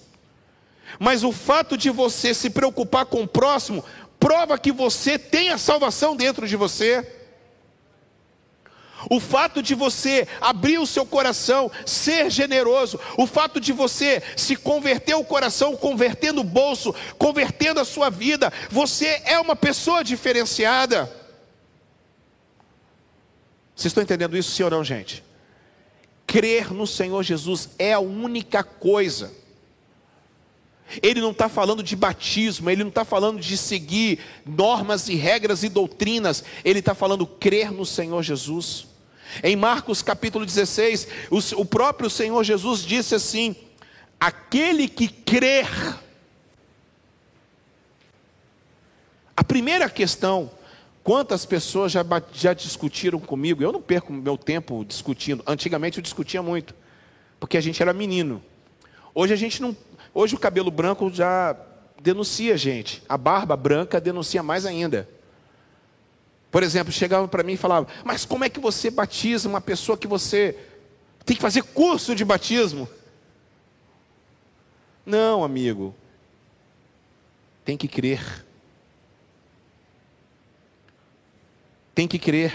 [0.98, 3.84] Mas o fato de você se preocupar com o próximo
[4.20, 7.16] prova que você tem a salvação dentro de você.
[9.08, 14.54] O fato de você abrir o seu coração, ser generoso, o fato de você se
[14.54, 21.10] converter o coração, convertendo o bolso, convertendo a sua vida, você é uma pessoa diferenciada.
[23.74, 25.24] Vocês estão entendendo isso, sim ou não, gente?
[26.26, 29.39] Crer no Senhor Jesus é a única coisa
[31.02, 35.62] ele não está falando de batismo, ele não está falando de seguir normas e regras
[35.62, 38.86] e doutrinas, ele está falando crer no Senhor Jesus.
[39.42, 41.06] Em Marcos capítulo 16,
[41.56, 43.54] o, próprio Senhor Jesus disse assim:
[44.18, 45.68] aquele que crer.
[49.36, 50.50] A primeira questão,
[51.02, 53.62] quantas pessoas já, já discutiram comigo?
[53.62, 55.42] Eu não perco meu tempo discutindo.
[55.46, 56.74] Antigamente eu discutia muito,
[57.38, 58.42] porque a gente era menino.
[59.14, 59.76] Hoje a gente não
[60.20, 61.56] Hoje o cabelo branco já
[61.98, 63.02] denuncia gente.
[63.08, 65.08] A barba branca denuncia mais ainda.
[66.50, 69.96] Por exemplo, chegavam para mim e falavam: Mas como é que você batiza uma pessoa
[69.96, 70.58] que você
[71.24, 72.86] tem que fazer curso de batismo?
[75.06, 75.94] Não, amigo.
[77.64, 78.44] Tem que crer.
[81.94, 82.54] Tem que crer.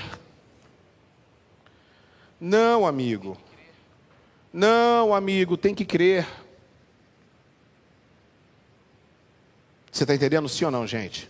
[2.40, 3.36] Não, amigo.
[4.54, 6.45] Não, amigo, tem que crer.
[9.96, 11.30] Você está entendendo sim ou não, gente?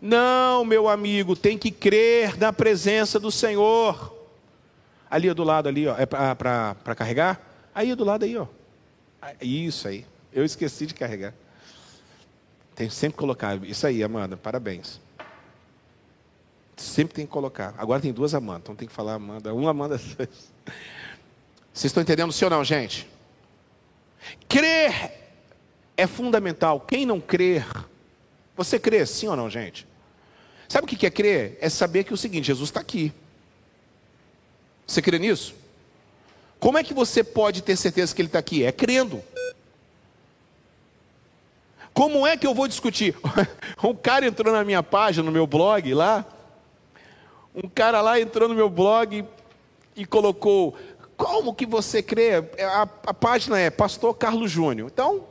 [0.00, 4.16] Não, meu amigo, tem que crer na presença do Senhor.
[5.10, 7.68] Ali do lado, ali, ó, é para carregar?
[7.74, 8.46] Aí do lado aí, ó.
[9.40, 10.06] Isso aí.
[10.32, 11.34] Eu esqueci de carregar.
[12.76, 13.56] Tem sempre que colocar.
[13.64, 15.00] Isso aí, Amanda, parabéns.
[16.76, 17.74] Sempre tem que colocar.
[17.76, 19.52] Agora tem duas Amanda, então tem que falar Amanda.
[19.52, 19.98] Uma Amanda.
[21.74, 23.10] Vocês estão entendendo sim ou não, gente?
[24.48, 25.21] Crer
[25.96, 26.80] é fundamental.
[26.80, 27.66] Quem não crer,
[28.56, 29.86] você crê sim ou não, gente?
[30.68, 31.58] Sabe o que é crer?
[31.60, 33.12] É saber que é o seguinte: Jesus está aqui.
[34.86, 35.54] Você crê nisso?
[36.58, 38.64] Como é que você pode ter certeza que Ele está aqui?
[38.64, 39.22] É crendo.
[41.92, 43.16] Como é que eu vou discutir?
[43.84, 46.24] Um cara entrou na minha página, no meu blog lá.
[47.52, 49.24] Um cara lá entrou no meu blog
[49.96, 50.76] e colocou:
[51.16, 52.36] Como que você crê?
[52.60, 54.88] A, a página é Pastor Carlos Júnior.
[54.90, 55.26] Então,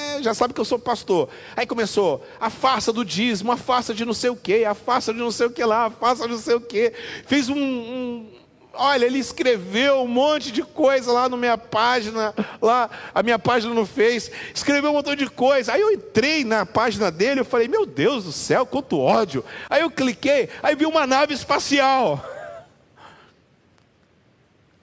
[0.00, 1.28] é, já sabe que eu sou pastor.
[1.56, 5.12] Aí começou, a farsa do dízimo, a farsa de não sei o que, a farsa
[5.12, 6.92] de não sei o que lá, a farsa de não sei o que.
[7.26, 8.26] Fez um, um,
[8.72, 12.32] Olha, ele escreveu um monte de coisa lá na minha página,
[12.62, 15.72] lá, a minha página no Face, escreveu um montão de coisa.
[15.72, 19.44] Aí eu entrei na página dele, eu falei, meu Deus do céu, quanto ódio.
[19.68, 22.24] Aí eu cliquei, aí vi uma nave espacial.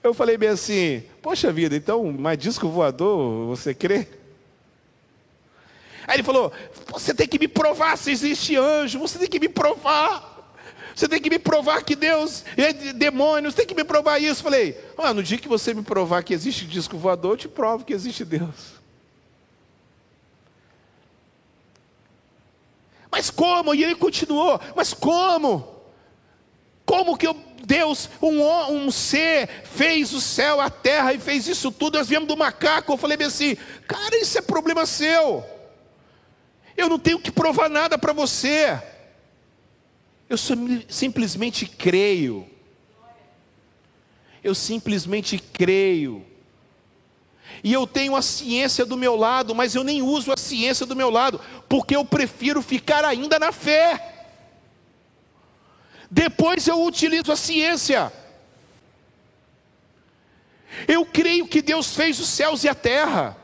[0.02, 4.06] Eu falei bem assim, poxa vida, então, mais disco voador, você crê?
[6.08, 6.50] Aí ele falou:
[6.90, 10.36] Você tem que me provar se existe anjo, você tem que me provar.
[10.96, 14.42] Você tem que me provar que Deus é demônio, você tem que me provar isso.
[14.42, 17.84] Falei: ah, No dia que você me provar que existe disco voador, eu te provo
[17.84, 18.78] que existe Deus.
[23.10, 23.74] Mas como?
[23.74, 25.76] E ele continuou: Mas como?
[26.86, 27.26] Como que
[27.66, 28.42] Deus, um,
[28.72, 31.98] um ser, fez o céu, a terra e fez isso tudo?
[31.98, 32.94] Nós viemos do macaco.
[32.94, 35.57] Eu falei assim: Cara, isso é problema seu.
[36.78, 38.80] Eu não tenho que provar nada para você.
[40.30, 40.38] Eu
[40.88, 42.48] simplesmente creio.
[44.44, 46.24] Eu simplesmente creio.
[47.64, 50.94] E eu tenho a ciência do meu lado, mas eu nem uso a ciência do
[50.94, 54.28] meu lado, porque eu prefiro ficar ainda na fé.
[56.08, 58.12] Depois eu utilizo a ciência.
[60.86, 63.36] Eu creio que Deus fez os céus e a terra.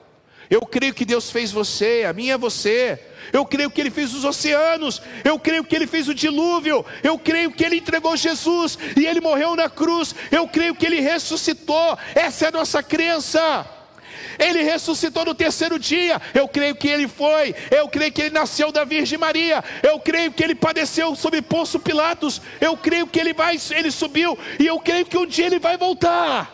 [0.49, 3.11] Eu creio que Deus fez você, a minha é você.
[3.33, 5.01] Eu creio que Ele fez os oceanos.
[5.25, 6.85] Eu creio que Ele fez o dilúvio.
[7.03, 10.15] Eu creio que Ele entregou Jesus e Ele morreu na cruz.
[10.31, 11.99] Eu creio que Ele ressuscitou.
[12.15, 13.67] Essa é a nossa crença.
[14.39, 16.21] Ele ressuscitou no terceiro dia.
[16.33, 17.55] Eu creio que ele foi.
[17.71, 19.63] Eu creio que ele nasceu da Virgem Maria.
[19.83, 22.41] Eu creio que ele padeceu sob Poço Pilatos.
[22.61, 25.77] Eu creio que ele vai, ele subiu e eu creio que um dia ele vai
[25.77, 26.51] voltar.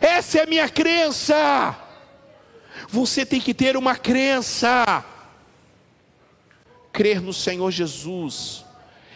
[0.00, 1.76] Essa é a minha crença.
[2.88, 5.04] Você tem que ter uma crença.
[6.92, 8.64] Crer no Senhor Jesus.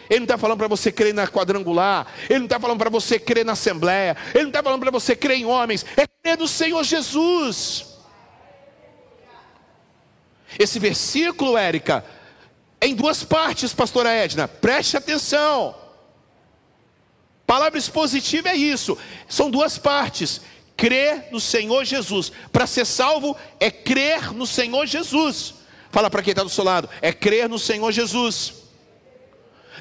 [0.09, 3.19] Ele não está falando para você crer na quadrangular, ele não está falando para você
[3.19, 6.47] crer na assembleia, ele não está falando para você crer em homens, é crer no
[6.47, 7.87] Senhor Jesus.
[10.59, 12.05] Esse versículo, Érica,
[12.79, 15.75] é em duas partes, pastora Edna, preste atenção.
[17.45, 18.97] Palavra expositiva é isso,
[19.27, 20.41] são duas partes.
[20.77, 22.31] Crer no Senhor Jesus.
[22.51, 25.55] Para ser salvo é crer no Senhor Jesus.
[25.95, 28.53] Fala para quem está do seu lado, é crer no Senhor Jesus.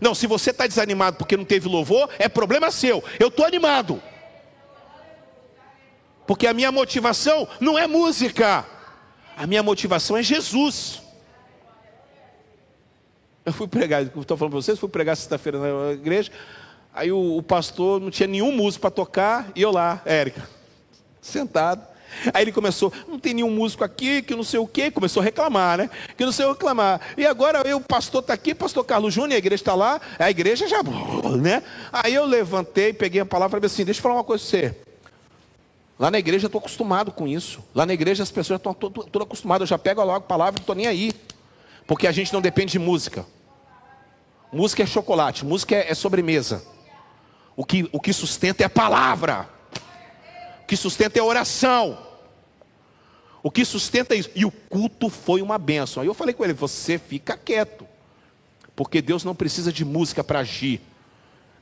[0.01, 3.03] Não, se você está desanimado porque não teve louvor, é problema seu.
[3.19, 4.01] Eu estou animado.
[6.25, 8.65] Porque a minha motivação não é música.
[9.37, 11.03] A minha motivação é Jesus.
[13.45, 16.31] Eu fui pregar, estou falando para vocês, fui pregar sexta-feira na igreja.
[16.95, 20.49] Aí o, o, pastor não tinha nenhum músico para tocar, e eu lá, Érica,
[21.21, 21.85] sentado.
[22.33, 25.25] Aí ele começou, não tem nenhum músico aqui, que não sei o quê, começou a
[25.25, 25.91] reclamar, né?
[26.17, 27.01] Que não sei o reclamar.
[27.17, 30.31] E agora eu, o pastor está aqui, pastor Carlos Júnior, a igreja está lá, a
[30.31, 30.83] igreja já,
[31.41, 31.63] né?
[31.93, 34.51] Aí eu levantei, peguei a palavra e falei assim: deixa eu falar uma coisa para
[34.51, 34.77] você.
[35.99, 37.63] Lá na igreja eu estou acostumado com isso.
[37.75, 39.63] Lá na igreja as pessoas estão tudo, acostumadas.
[39.63, 41.13] Eu já pego logo a palavra e não estou nem aí.
[41.87, 43.25] Porque a gente não depende de música.
[44.53, 46.65] Música é chocolate, música é, é sobremesa.
[47.57, 49.49] O que, o que sustenta é a palavra.
[50.75, 51.97] Que sustenta é a oração.
[53.45, 54.29] O que sustenta isso.
[54.35, 56.01] E o culto foi uma benção.
[56.01, 57.87] Aí eu falei com ele: você fica quieto.
[58.75, 60.81] Porque Deus não precisa de música para agir.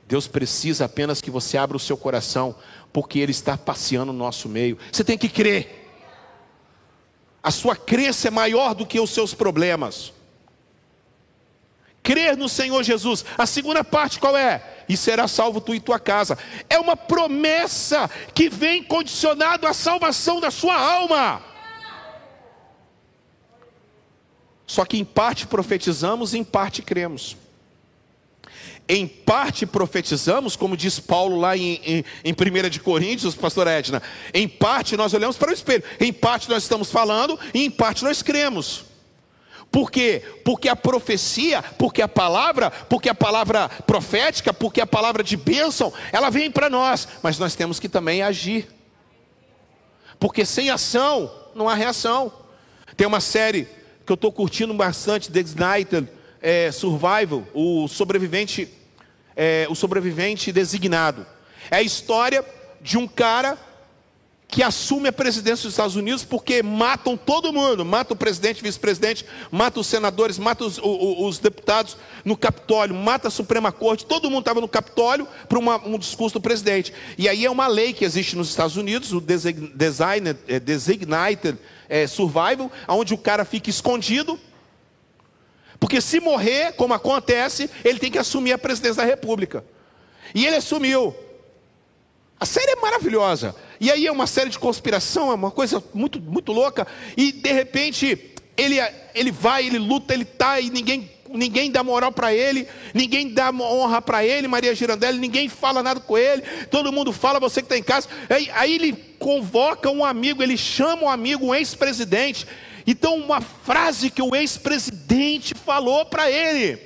[0.08, 2.56] Deus precisa apenas que você abra o seu coração,
[2.90, 4.78] porque Ele está passeando no nosso meio.
[4.90, 5.92] Você tem que crer.
[7.42, 10.10] A sua crença é maior do que os seus problemas.
[12.02, 13.26] Crer no Senhor Jesus.
[13.36, 14.71] A segunda parte qual é?
[14.88, 16.36] E será salvo tu e tua casa.
[16.68, 21.42] É uma promessa que vem condicionado à salvação da sua alma.
[24.66, 27.36] Só que em parte profetizamos, em parte cremos.
[28.88, 34.02] Em parte profetizamos, como diz Paulo lá em, em, em 1 de Coríntios, pastor Edna.
[34.34, 35.84] Em parte nós olhamos para o espelho.
[36.00, 38.91] Em parte nós estamos falando e em parte nós cremos.
[39.72, 40.22] Por quê?
[40.44, 45.90] Porque a profecia, porque a palavra, porque a palavra profética, porque a palavra de bênção,
[46.12, 48.68] ela vem para nós, mas nós temos que também agir.
[50.20, 52.30] Porque sem ação não há reação.
[52.98, 53.66] Tem uma série
[54.04, 56.06] que eu estou curtindo bastante, The Sniper
[56.42, 58.68] é, Survival, o sobrevivente,
[59.34, 61.26] é, o sobrevivente designado.
[61.70, 62.44] É a história
[62.78, 63.56] de um cara
[64.52, 69.24] que assume a presidência dos Estados Unidos porque matam todo mundo, mata o presidente, vice-presidente,
[69.50, 74.28] mata os senadores, mata os, os, os, deputados no Capitólio, mata a Suprema Corte, todo
[74.28, 76.92] mundo estava no Capitólio para um discurso do presidente.
[77.16, 82.06] E aí é uma lei que existe nos Estados Unidos, o Designated, é, Designated é,
[82.06, 84.38] Survival, onde o cara fica escondido,
[85.80, 89.64] porque se morrer, como acontece, ele tem que assumir a presidência da República.
[90.34, 91.16] E ele assumiu.
[92.38, 93.54] A série é maravilhosa.
[93.82, 96.86] E aí é uma série de conspiração, é uma coisa muito, muito louca.
[97.16, 98.76] E de repente ele,
[99.12, 103.50] ele vai, ele luta, ele tá e ninguém ninguém dá moral para ele, ninguém dá
[103.50, 107.64] honra para ele, Maria Girandelli, ninguém fala nada com ele, todo mundo fala, você que
[107.64, 108.06] está em casa.
[108.30, 112.46] Aí, aí, ele convoca um amigo, ele chama um amigo, um ex-presidente.
[112.86, 116.78] Então, uma frase que o ex-presidente falou para ele.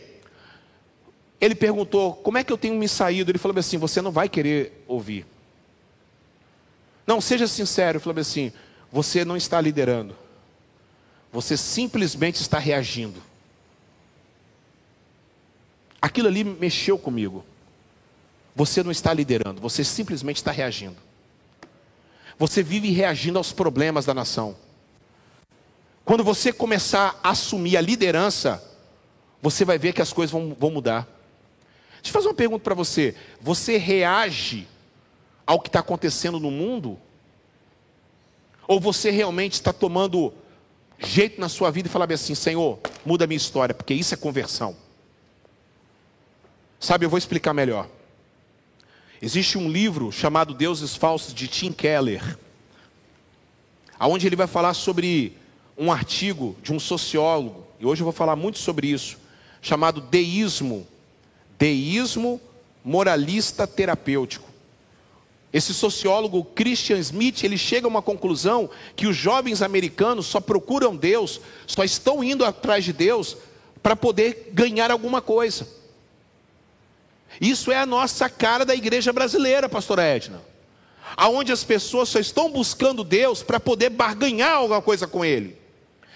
[1.41, 3.31] Ele perguntou: Como é que eu tenho me saído?
[3.31, 5.27] Ele falou assim: Você não vai querer ouvir.
[7.07, 8.53] Não, seja sincero, Flávio, assim,
[8.91, 10.17] você não está liderando.
[11.33, 13.23] Você simplesmente está reagindo.
[16.01, 17.45] Aquilo ali mexeu comigo.
[18.55, 20.97] Você não está liderando, você simplesmente está reagindo.
[22.39, 24.57] Você vive reagindo aos problemas da nação.
[26.05, 28.63] Quando você começar a assumir a liderança,
[29.43, 31.07] você vai ver que as coisas vão, vão mudar.
[31.97, 33.15] Deixa eu fazer uma pergunta para você.
[33.41, 34.67] Você reage
[35.47, 36.99] ao que está acontecendo no mundo?
[38.67, 40.35] Ou você realmente está tomando
[40.99, 44.17] jeito na sua vida e falar assim: Senhor, muda a minha história, porque isso é
[44.17, 44.77] conversão.
[46.81, 47.89] Sabe, eu vou explicar melhor.
[49.21, 52.39] Existe um livro chamado Deuses Falsos de Tim Keller,
[53.99, 55.37] aonde ele vai falar sobre
[55.77, 59.19] um artigo de um sociólogo, e hoje eu vou falar muito sobre isso,
[59.63, 60.87] chamado Deísmo,
[61.59, 62.41] Deísmo
[62.85, 64.46] Moralista Terapêutico.
[65.57, 70.95] Esse sociólogo Christian Smith, ele chega a uma conclusão que os jovens americanos só procuram
[70.95, 73.39] Deus, só estão indo atrás de Deus
[73.83, 75.67] para poder ganhar alguma coisa.
[77.41, 80.43] Isso é a nossa cara da igreja brasileira, pastora Edna.
[81.17, 85.57] Aonde as pessoas só estão buscando Deus para poder barganhar alguma coisa com ele.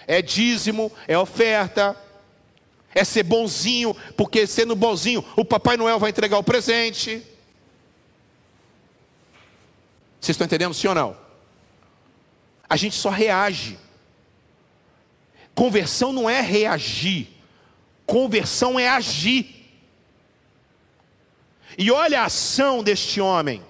[0.06, 1.96] É dízimo, é oferta,
[2.94, 7.22] é ser bonzinho, porque sendo bonzinho, o Papai Noel vai entregar o presente.
[10.20, 11.16] Vocês estão entendendo, sim ou não?
[12.68, 13.78] A gente só reage.
[15.54, 17.28] Conversão não é reagir,
[18.06, 19.56] conversão é agir.
[21.76, 23.62] E olha a ação deste homem.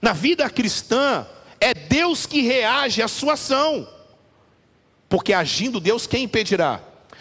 [0.00, 1.26] Na vida cristã,
[1.60, 3.88] é Deus que reage à sua ação.
[5.08, 6.80] Porque agindo Deus, quem impedirá?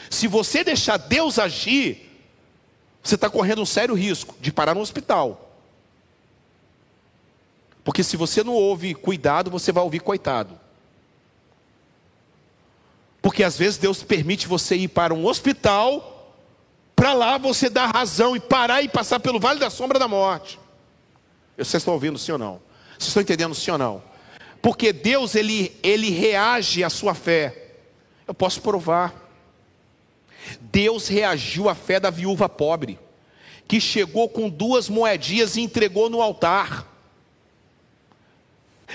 [0.10, 2.12] Se você deixar Deus agir,
[3.02, 5.45] você está correndo um sério risco de parar no hospital.
[7.86, 10.60] Porque se você não ouve cuidado, você vai ouvir coitado.
[13.22, 16.36] Porque às vezes Deus permite você ir para um hospital,
[16.96, 20.60] para lá você dar razão e parar e passar pelo vale da sombra da morte.
[21.56, 22.60] Vocês estão ouvindo sim ou não?
[22.98, 24.04] Vocês estão entendendo sim ou não?
[24.64, 27.74] Porque Deus ele, ele reage à sua fé.
[28.28, 29.14] Eu posso provar.
[30.60, 32.98] Deus reagiu à fé da viúva pobre,
[33.68, 36.95] que chegou com duas moedinhas e entregou no altar.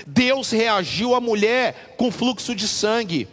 [0.05, 3.27] Deus reagiu à mulher com fluxo de sangue.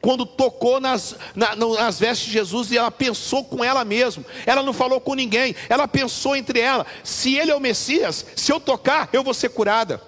[0.00, 4.62] Quando tocou nas, na, nas vestes de Jesus e ela pensou com ela mesma, ela
[4.62, 8.60] não falou com ninguém, ela pensou entre ela: se ele é o Messias, se eu
[8.60, 10.02] tocar, eu vou ser curada.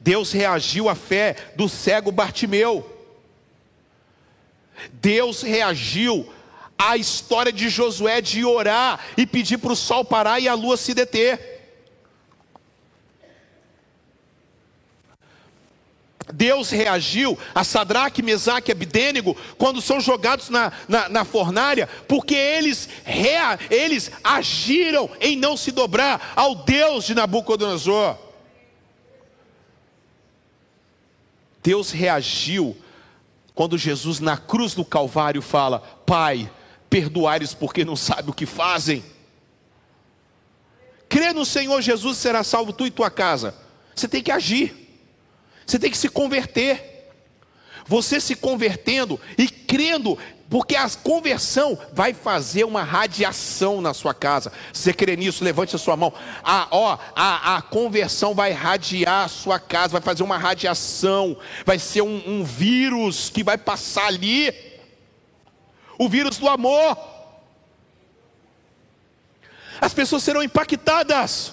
[0.00, 2.90] Deus reagiu à fé do cego Bartimeu.
[4.92, 6.32] Deus reagiu
[6.78, 10.76] à história de Josué de orar e pedir para o sol parar e a lua
[10.76, 11.53] se deter.
[16.32, 22.34] Deus reagiu a Sadraque, Mesaque e Abdênego quando são jogados na, na, na fornalha, porque
[22.34, 28.16] eles, rea, eles agiram em não se dobrar ao Deus de Nabucodonosor.
[31.62, 32.76] Deus reagiu
[33.54, 36.50] quando Jesus na cruz do Calvário fala: Pai,
[36.88, 39.04] perdoares porque não sabem o que fazem.
[41.08, 43.54] Crê no Senhor Jesus será salvo tu e tua casa.
[43.94, 44.83] Você tem que agir.
[45.66, 46.92] Você tem que se converter.
[47.86, 54.50] Você se convertendo e crendo, porque a conversão vai fazer uma radiação na sua casa.
[54.72, 55.44] Você crê nisso?
[55.44, 56.12] Levante a sua mão.
[56.42, 61.36] A, ó, a, a conversão vai radiar a sua casa, vai fazer uma radiação,
[61.66, 64.54] vai ser um, um vírus que vai passar ali
[65.98, 66.96] o vírus do amor.
[69.78, 71.52] As pessoas serão impactadas.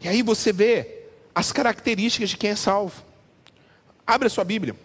[0.00, 1.01] E aí você vê
[1.34, 3.02] as características de quem é salvo.
[4.06, 4.76] Abre a sua Bíblia.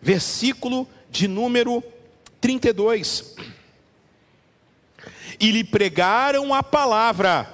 [0.00, 1.82] Versículo de número
[2.40, 3.34] 32.
[5.38, 7.52] E lhe pregaram a palavra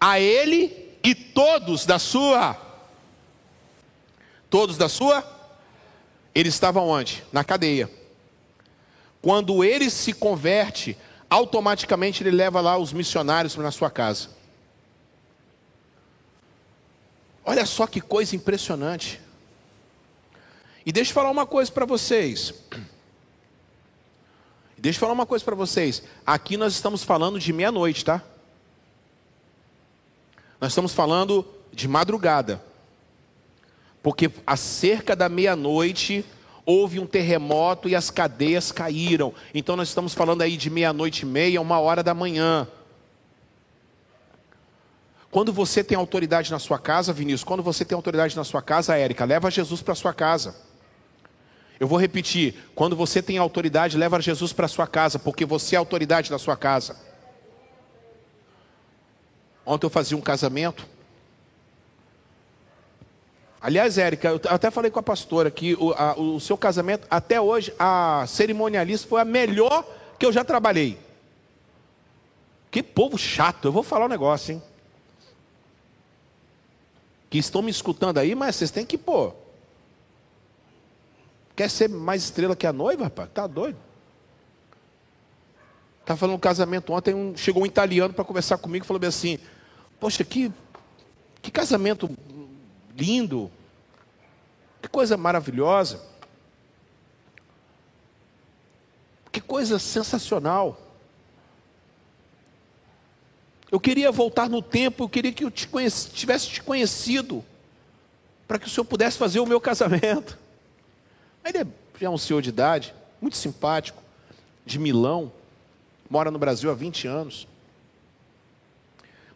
[0.00, 2.62] a ele e todos da sua
[4.48, 5.24] todos da sua
[6.34, 7.24] ele estava onde?
[7.32, 7.90] Na cadeia.
[9.22, 10.96] Quando ele se converte,
[11.30, 14.35] automaticamente ele leva lá os missionários na sua casa.
[17.48, 19.20] Olha só que coisa impressionante.
[20.84, 22.52] E deixa eu falar uma coisa para vocês.
[24.76, 26.02] Deixa eu falar uma coisa para vocês.
[26.26, 28.20] Aqui nós estamos falando de meia-noite, tá?
[30.60, 32.60] Nós estamos falando de madrugada.
[34.02, 36.24] Porque cerca da meia-noite
[36.64, 39.32] houve um terremoto e as cadeias caíram.
[39.54, 42.66] Então nós estamos falando aí de meia-noite e meia, uma hora da manhã.
[45.36, 48.96] Quando você tem autoridade na sua casa, Vinícius, quando você tem autoridade na sua casa,
[48.96, 50.56] Érica, leva Jesus para sua casa.
[51.78, 55.78] Eu vou repetir: quando você tem autoridade, leva Jesus para sua casa, porque você é
[55.78, 56.96] autoridade na sua casa.
[59.66, 60.86] Ontem eu fazia um casamento.
[63.60, 67.38] Aliás, Érica, eu até falei com a pastora que o, a, o seu casamento, até
[67.38, 69.86] hoje, a cerimonialista foi a melhor
[70.18, 70.98] que eu já trabalhei.
[72.70, 74.62] Que povo chato, eu vou falar um negócio, hein?
[77.36, 79.34] Que estão me escutando aí, mas vocês têm que pôr.
[81.54, 83.28] Quer ser mais estrela que a noiva, rapaz?
[83.32, 83.76] Tá doido?
[86.00, 89.38] Estava falando um casamento ontem, um, chegou um italiano para conversar comigo e falou assim:
[90.00, 90.50] Poxa, que,
[91.42, 92.08] que casamento
[92.96, 93.50] lindo,
[94.80, 96.00] que coisa maravilhosa,
[99.30, 100.80] que coisa sensacional.
[103.76, 105.68] Eu queria voltar no tempo, eu queria que eu te
[106.14, 107.44] tivesse te conhecido,
[108.48, 110.38] para que o senhor pudesse fazer o meu casamento.
[111.44, 111.66] Ele é,
[112.00, 114.02] é um senhor de idade, muito simpático,
[114.64, 115.30] de Milão,
[116.08, 117.46] mora no Brasil há 20 anos.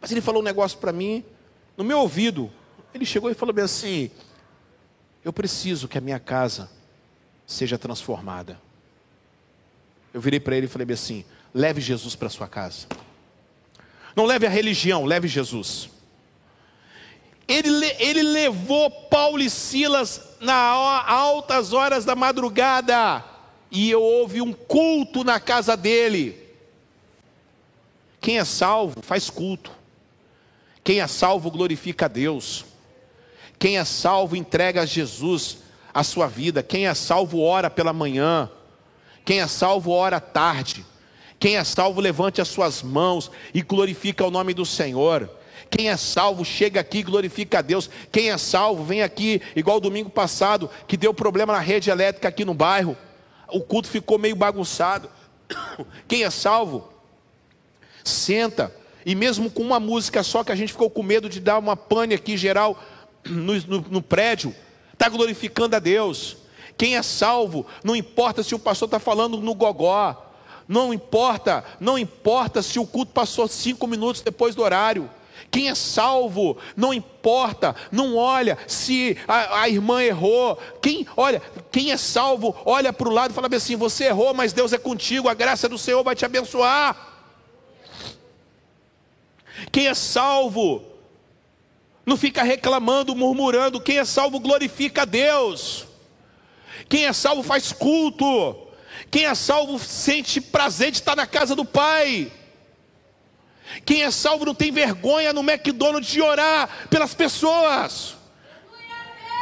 [0.01, 1.23] Mas ele falou um negócio para mim,
[1.77, 2.51] no meu ouvido.
[2.95, 4.09] Ele chegou e falou bem assim:
[5.23, 6.67] Eu preciso que a minha casa
[7.45, 8.59] seja transformada.
[10.11, 11.23] Eu virei para ele e falei bem assim:
[11.53, 12.87] Leve Jesus para sua casa.
[14.15, 15.89] Não leve a religião, leve Jesus.
[17.47, 23.23] Ele, ele levou Paulo e Silas nas altas horas da madrugada
[23.69, 26.37] e houve um culto na casa dele.
[28.19, 29.71] Quem é salvo faz culto.
[30.83, 32.65] Quem é salvo glorifica a Deus.
[33.57, 35.57] Quem é salvo entrega a Jesus
[35.93, 36.63] a sua vida.
[36.63, 38.49] Quem é salvo ora pela manhã.
[39.25, 40.85] Quem é salvo ora à tarde.
[41.41, 45.27] Quem é salvo, levante as suas mãos e glorifica o nome do Senhor.
[45.71, 47.89] Quem é salvo, chega aqui e glorifica a Deus.
[48.11, 52.45] Quem é salvo, vem aqui, igual domingo passado, que deu problema na rede elétrica aqui
[52.45, 52.95] no bairro.
[53.47, 55.09] O culto ficou meio bagunçado.
[56.07, 56.93] Quem é salvo,
[58.03, 58.71] senta,
[59.03, 61.75] e mesmo com uma música só, que a gente ficou com medo de dar uma
[61.75, 62.79] pane aqui geral
[63.25, 64.55] no, no, no prédio,
[64.93, 66.37] está glorificando a Deus.
[66.77, 70.29] Quem é salvo, não importa se o pastor está falando no gogó,
[70.71, 75.09] não importa, não importa se o culto passou cinco minutos depois do horário.
[75.51, 80.57] Quem é salvo, não importa, não olha se a, a irmã errou.
[80.81, 84.53] Quem, olha, quem é salvo, olha para o lado e fala assim: você errou, mas
[84.53, 86.95] Deus é contigo, a graça do Senhor vai te abençoar.
[89.73, 90.85] Quem é salvo,
[92.05, 93.81] não fica reclamando, murmurando.
[93.81, 95.85] Quem é salvo glorifica a Deus.
[96.87, 98.70] Quem é salvo faz culto.
[99.11, 102.31] Quem é salvo sente prazer de estar na casa do Pai.
[103.85, 108.15] Quem é salvo não tem vergonha no McDonald's de orar pelas pessoas.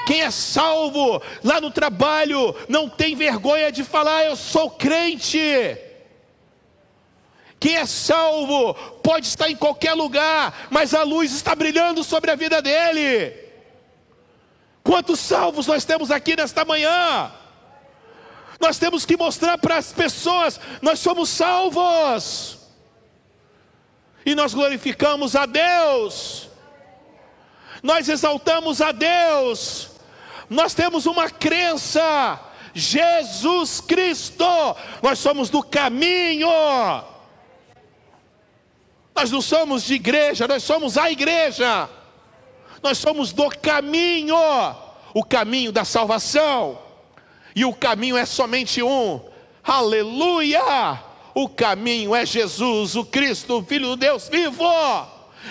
[0.07, 5.77] Quem é salvo lá no trabalho não tem vergonha de falar, eu sou crente.
[7.59, 12.35] Quem é salvo pode estar em qualquer lugar, mas a luz está brilhando sobre a
[12.35, 13.35] vida dele.
[14.81, 17.31] Quantos salvos nós temos aqui nesta manhã?
[18.59, 22.57] Nós temos que mostrar para as pessoas: nós somos salvos.
[24.25, 26.49] E nós glorificamos a Deus.
[27.81, 29.89] Nós exaltamos a Deus.
[30.49, 32.45] Nós temos uma crença.
[32.71, 34.45] Jesus Cristo,
[35.01, 36.49] nós somos do caminho.
[39.15, 41.89] Nós não somos de igreja, nós somos a igreja.
[42.83, 44.37] Nós somos do caminho,
[45.13, 46.88] o caminho da salvação
[47.59, 49.19] e o caminho é somente um.
[49.61, 50.97] Aleluia!
[51.35, 54.63] O caminho é Jesus, o Cristo, o Filho do Deus vivo.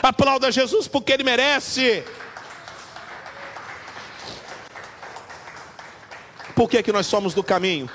[0.03, 2.03] Aplauda Jesus porque ele merece.
[6.57, 7.91] Por que, que nós somos do caminho?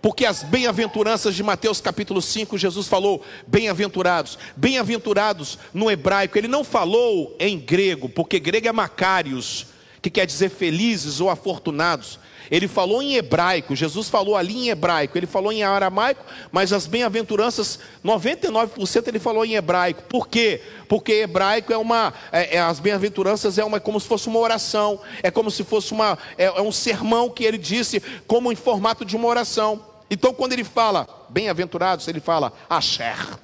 [0.00, 4.38] Porque as bem-aventuranças de Mateus capítulo 5, Jesus falou bem-aventurados.
[4.56, 9.66] Bem-aventurados no hebraico, ele não falou em grego, porque grego é macários,
[10.00, 12.20] que quer dizer felizes ou afortunados.
[12.50, 16.86] Ele falou em hebraico, Jesus falou ali em hebraico, ele falou em aramaico, mas as
[16.86, 20.02] bem-aventuranças, 99% ele falou em hebraico.
[20.04, 20.62] Por quê?
[20.88, 25.00] Porque hebraico é uma, é, é, as bem-aventuranças é uma como se fosse uma oração,
[25.22, 29.04] é como se fosse uma, é, é um sermão que ele disse, como em formato
[29.04, 29.84] de uma oração.
[30.10, 33.38] Então, quando ele fala bem-aventurados, ele fala Asher.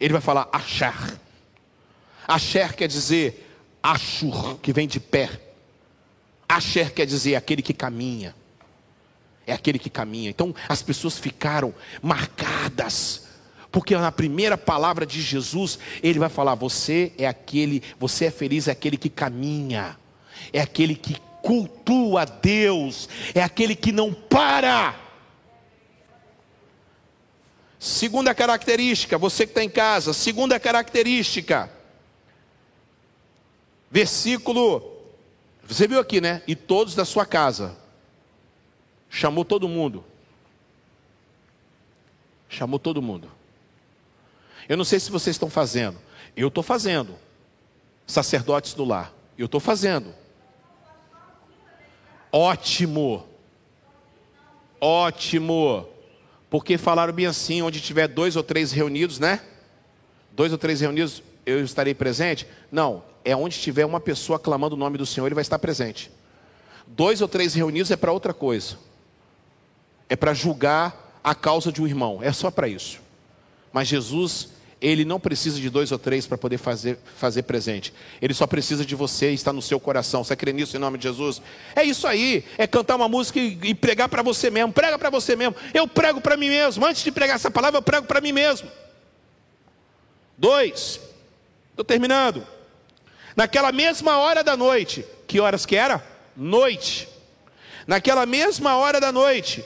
[0.00, 1.18] Ele vai falar Asher.
[2.28, 3.50] Asher quer dizer
[3.82, 5.43] Ashur, que vem de pé.
[6.48, 8.34] Asher quer dizer aquele que caminha.
[9.46, 10.30] É aquele que caminha.
[10.30, 13.24] Então as pessoas ficaram marcadas.
[13.70, 18.68] Porque na primeira palavra de Jesus, ele vai falar: Você é aquele, você é feliz,
[18.68, 19.98] é aquele que caminha,
[20.52, 24.94] é aquele que cultua Deus, é aquele que não para.
[27.78, 31.70] Segunda característica, você que está em casa, segunda característica,
[33.90, 34.93] versículo
[35.66, 36.42] você viu aqui, né?
[36.46, 37.76] E todos da sua casa.
[39.08, 40.04] Chamou todo mundo.
[42.48, 43.30] Chamou todo mundo.
[44.68, 45.98] Eu não sei se vocês estão fazendo.
[46.36, 47.16] Eu estou fazendo.
[48.06, 49.12] Sacerdotes do lar.
[49.38, 50.14] Eu estou fazendo.
[52.30, 53.26] Ótimo.
[54.80, 55.88] Ótimo.
[56.50, 59.40] Porque falaram bem assim: onde tiver dois ou três reunidos, né?
[60.32, 62.46] Dois ou três reunidos, eu estarei presente?
[62.70, 66.10] Não, é onde tiver uma pessoa clamando o nome do Senhor, ele vai estar presente.
[66.86, 68.76] Dois ou três reunidos é para outra coisa.
[70.08, 73.00] É para julgar a causa de um irmão, é só para isso.
[73.72, 74.50] Mas Jesus
[74.84, 77.90] ele não precisa de dois ou três para poder fazer, fazer presente.
[78.20, 80.22] Ele só precisa de você e está no seu coração.
[80.22, 81.40] Você crê nisso em nome de Jesus?
[81.74, 82.44] É isso aí.
[82.58, 84.74] É cantar uma música e, e pregar para você mesmo.
[84.74, 85.56] Prega para você mesmo.
[85.72, 86.84] Eu prego para mim mesmo.
[86.84, 88.68] Antes de pregar essa palavra, eu prego para mim mesmo.
[90.36, 91.00] Dois.
[91.74, 92.46] Estou terminando.
[93.34, 95.04] Naquela mesma hora da noite.
[95.26, 96.04] Que horas que era?
[96.36, 97.08] Noite.
[97.84, 99.64] Naquela mesma hora da noite,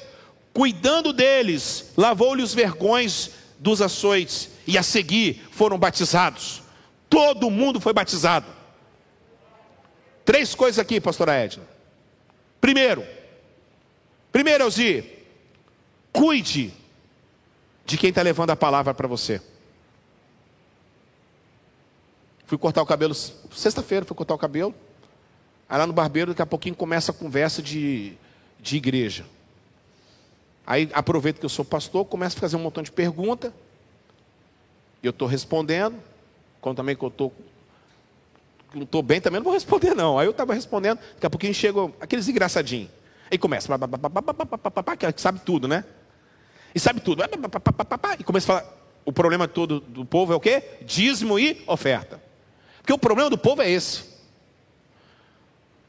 [0.55, 6.63] cuidando deles, lavou-lhe os vergões dos açoites e a seguir foram batizados.
[7.11, 8.47] Todo mundo foi batizado.
[10.25, 11.63] Três coisas aqui, pastora Edna.
[12.61, 13.07] Primeiro,
[14.33, 15.05] primeiro, Elzi,
[16.13, 16.73] cuide
[17.87, 19.41] de quem está levando a palavra para você.
[22.49, 24.75] Fui cortar o cabelo sexta-feira, fui cortar o cabelo.
[25.69, 28.15] Aí lá no barbeiro, daqui a pouquinho começa a conversa de,
[28.59, 29.27] de igreja.
[30.67, 33.53] Aí aproveito que eu sou pastor, começo a fazer um montão de perguntas.
[35.03, 35.99] E eu estou respondendo,
[36.59, 37.31] quando também que eu estou
[38.75, 40.19] não estou bem, também não vou responder, não.
[40.19, 42.89] Aí eu estava respondendo, daqui a pouquinho chegam aqueles engraçadinhos.
[43.31, 43.69] Aí começa,
[45.13, 45.85] que sabe tudo, né?
[46.75, 47.23] E sabe tudo.
[48.19, 48.75] E começa a falar,
[49.05, 50.63] o problema todo do povo é o quê?
[50.87, 52.27] Dízimo e oferta.
[52.89, 54.03] Porque o problema do povo é esse.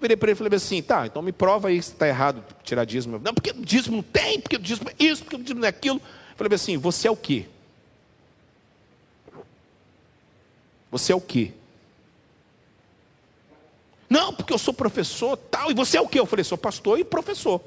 [0.02, 2.84] Virei para ele e falei assim, tá, então me prova aí se está errado tirar
[2.84, 3.18] dízimo.
[3.20, 6.02] Não, porque dízimo não tem, porque dízimo é isso, porque dízimo não é aquilo.
[6.36, 7.45] falei assim, você é o quê?
[10.91, 11.54] Você é o quê?
[14.10, 15.72] Não, porque eu sou professor tal.
[15.72, 16.20] E você é o quê?
[16.20, 17.62] Eu falei, sou pastor e professor.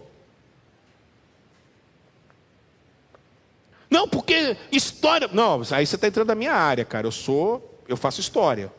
[3.88, 5.26] Não, porque história.
[5.32, 7.06] Não, aí você está entrando na minha área, cara.
[7.06, 8.70] Eu sou, eu faço história.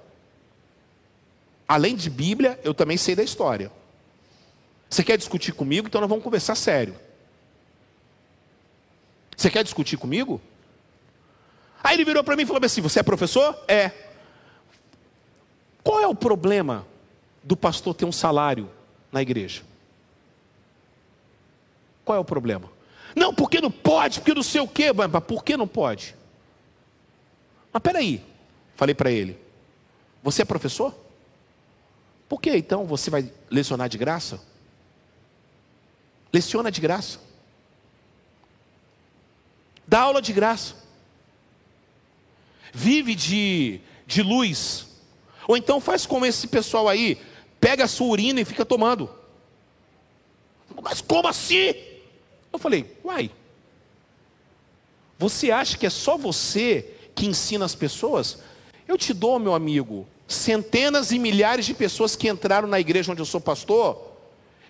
[1.73, 3.71] Além de Bíblia, eu também sei da história.
[4.87, 5.87] Você quer discutir comigo?
[5.87, 6.95] Então nós vamos conversar sério.
[9.35, 10.39] Você quer discutir comigo?
[11.83, 13.59] Aí ele virou para mim e falou assim: Você é professor?
[13.67, 13.89] É.
[15.83, 16.85] Qual é o problema
[17.41, 18.69] do pastor ter um salário
[19.11, 19.63] na igreja?
[22.05, 22.69] Qual é o problema?
[23.15, 24.93] Não, porque não pode, porque não sei o quê.
[24.93, 26.15] Mas por que não pode?
[27.71, 28.23] Mas peraí,
[28.75, 29.39] falei para ele,
[30.21, 31.01] você é professor?
[32.33, 34.41] Por que então você vai lecionar de graça?
[36.33, 37.19] Leciona de graça.
[39.87, 40.73] Dá aula de graça.
[42.73, 44.87] Vive de, de luz
[45.47, 47.21] ou então faz como esse pessoal aí,
[47.59, 49.07] pega a sua urina e fica tomando.
[50.81, 51.75] Mas como assim?
[52.51, 53.29] Eu falei, uai.
[55.19, 58.39] Você acha que é só você que ensina as pessoas?
[58.87, 63.21] Eu te dou, meu amigo, centenas e milhares de pessoas que entraram na igreja onde
[63.21, 64.13] eu sou pastor,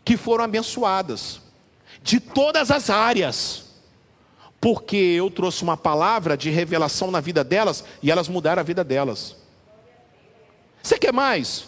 [0.03, 1.41] que foram abençoadas,
[2.01, 3.65] de todas as áreas,
[4.59, 8.83] porque eu trouxe uma palavra de revelação na vida delas e elas mudaram a vida
[8.83, 9.35] delas.
[10.81, 11.65] Você quer mais?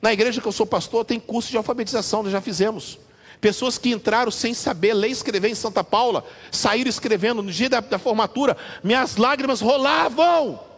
[0.00, 2.98] Na igreja que eu sou pastor, tem curso de alfabetização, nós já fizemos.
[3.40, 7.68] Pessoas que entraram sem saber ler e escrever em Santa Paula, saíram escrevendo no dia
[7.68, 10.71] da, da formatura, minhas lágrimas rolavam.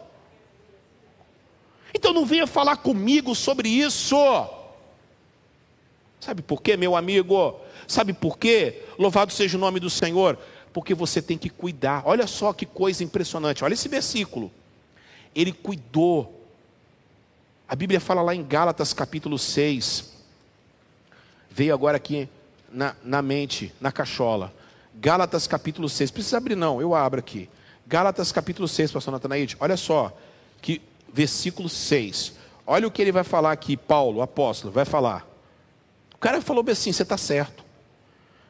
[1.94, 4.16] Então não venha falar comigo sobre isso.
[6.20, 7.60] Sabe por quê, meu amigo?
[7.86, 8.82] Sabe por quê?
[8.98, 10.36] Louvado seja o nome do Senhor.
[10.72, 12.02] Porque você tem que cuidar.
[12.04, 13.62] Olha só que coisa impressionante.
[13.62, 14.50] Olha esse versículo.
[15.34, 16.44] Ele cuidou
[17.66, 20.12] a Bíblia fala lá em Gálatas capítulo 6.
[21.50, 22.28] Veio agora aqui
[22.70, 24.52] na, na mente, na cachola.
[24.94, 26.10] Gálatas capítulo 6.
[26.10, 27.48] Precisa abrir, não, eu abro aqui.
[27.86, 29.56] Gálatas capítulo 6, pastor Natanaide.
[29.58, 30.16] Olha só,
[30.60, 30.80] que
[31.14, 32.34] versículo 6.
[32.66, 35.26] Olha o que ele vai falar aqui, Paulo, apóstolo, vai falar.
[36.12, 37.64] O cara falou assim: você está certo.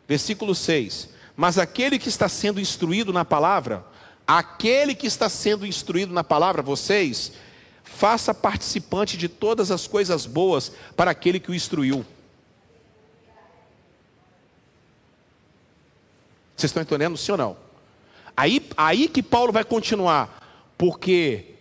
[0.08, 1.10] Versículo 6.
[1.36, 3.84] Mas aquele que está sendo instruído na palavra,
[4.26, 7.32] aquele que está sendo instruído na palavra, vocês,
[7.82, 12.06] faça participante de todas as coisas boas para aquele que o instruiu.
[16.56, 17.56] Vocês estão entendendo, sim ou não?
[18.36, 21.53] Aí, aí que Paulo vai continuar, porque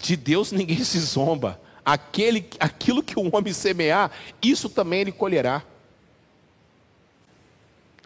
[0.00, 1.60] de Deus ninguém se zomba.
[1.84, 4.10] Aquele, aquilo que o homem semear,
[4.42, 5.62] isso também ele colherá.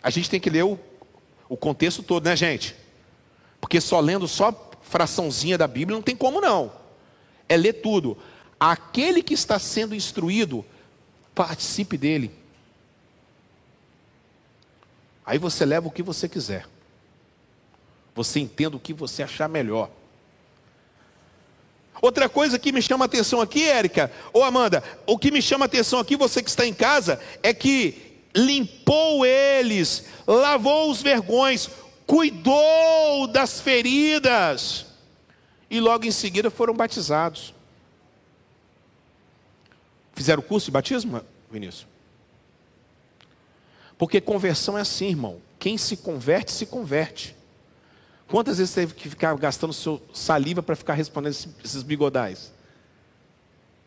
[0.02, 0.78] A gente tem que ler o,
[1.48, 2.76] o contexto todo, né, gente?
[3.60, 6.84] Porque só lendo só fraçãozinha da Bíblia não tem como não
[7.48, 8.16] é ler tudo.
[8.58, 10.64] Aquele que está sendo instruído,
[11.34, 12.30] participe dele.
[15.24, 16.66] Aí você leva o que você quiser.
[18.14, 19.90] Você entenda o que você achar melhor.
[22.04, 25.98] Outra coisa que me chama atenção aqui, Érica, ou Amanda, o que me chama atenção
[25.98, 31.70] aqui, você que está em casa, é que limpou eles, lavou os vergões,
[32.06, 34.84] cuidou das feridas,
[35.70, 37.54] e logo em seguida foram batizados.
[40.12, 41.86] Fizeram curso de batismo, Vinícius?
[43.96, 45.40] Porque conversão é assim, irmão.
[45.58, 47.34] Quem se converte, se converte.
[48.28, 52.52] Quantas vezes teve que ficar gastando seu saliva para ficar respondendo esses bigodais?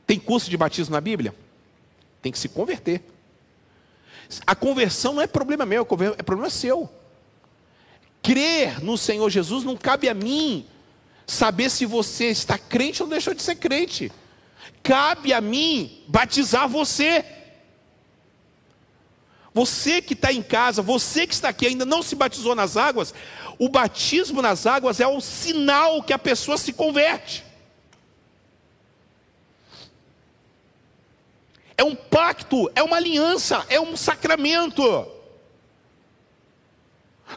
[0.05, 1.35] Tem curso de batismo na Bíblia?
[2.21, 3.03] Tem que se converter.
[4.45, 6.89] A conversão não é problema meu, é problema seu.
[8.21, 10.65] Crer no Senhor Jesus não cabe a mim
[11.25, 14.11] saber se você está crente ou deixou de ser crente.
[14.81, 17.25] Cabe a mim batizar você.
[19.53, 23.13] Você que está em casa, você que está aqui ainda não se batizou nas águas,
[23.59, 27.43] o batismo nas águas é o sinal que a pessoa se converte.
[31.75, 34.83] É um pacto, é uma aliança, é um sacramento.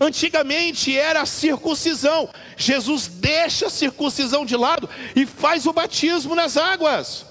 [0.00, 2.28] Antigamente era a circuncisão.
[2.56, 7.26] Jesus deixa a circuncisão de lado e faz o batismo nas águas.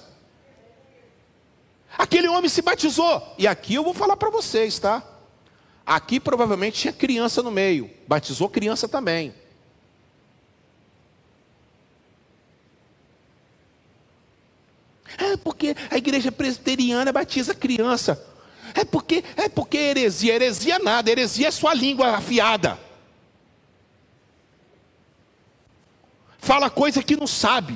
[1.96, 3.34] Aquele homem se batizou.
[3.38, 5.02] E aqui eu vou falar para vocês, tá?
[5.90, 7.90] Aqui provavelmente tinha criança no meio.
[8.06, 9.34] Batizou criança também.
[15.18, 18.24] É porque a igreja presbiteriana batiza criança.
[18.72, 22.78] É porque é porque heresia, heresia nada, heresia é sua língua afiada.
[26.38, 27.72] Fala coisa que não sabe.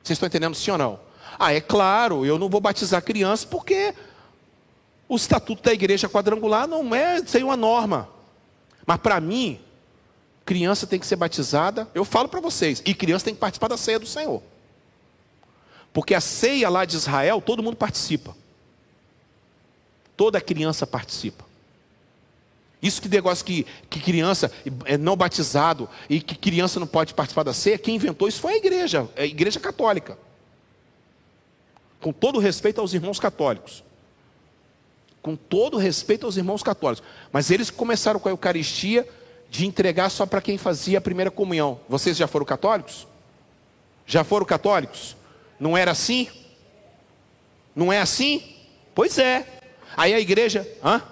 [0.00, 1.00] Vocês estão entendendo sim ou não?
[1.36, 3.92] Ah, é claro, eu não vou batizar criança porque
[5.14, 8.08] o estatuto da igreja quadrangular não é sem uma norma.
[8.84, 9.60] Mas para mim,
[10.44, 13.76] criança tem que ser batizada, eu falo para vocês, e criança tem que participar da
[13.76, 14.42] ceia do Senhor.
[15.92, 18.36] Porque a ceia lá de Israel, todo mundo participa.
[20.16, 21.44] Toda criança participa.
[22.82, 24.50] Isso que negócio que, que criança
[24.84, 28.54] é não batizado e que criança não pode participar da ceia, quem inventou isso foi
[28.54, 30.18] a igreja, a igreja católica
[32.00, 33.83] com todo respeito aos irmãos católicos.
[35.24, 37.02] Com todo respeito aos irmãos católicos.
[37.32, 39.08] Mas eles começaram com a Eucaristia
[39.48, 41.80] de entregar só para quem fazia a primeira comunhão.
[41.88, 43.06] Vocês já foram católicos?
[44.04, 45.16] Já foram católicos?
[45.58, 46.28] Não era assim?
[47.74, 48.54] Não é assim?
[48.94, 49.46] Pois é.
[49.96, 50.68] Aí a igreja.
[50.84, 51.02] Hã?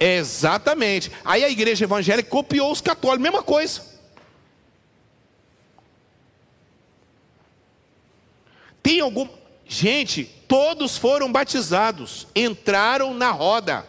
[0.00, 1.12] Exatamente.
[1.26, 3.82] Aí a igreja evangélica copiou os católicos, mesma coisa.
[8.82, 9.28] Tem algum.
[9.68, 13.86] Gente, todos foram batizados, entraram na roda.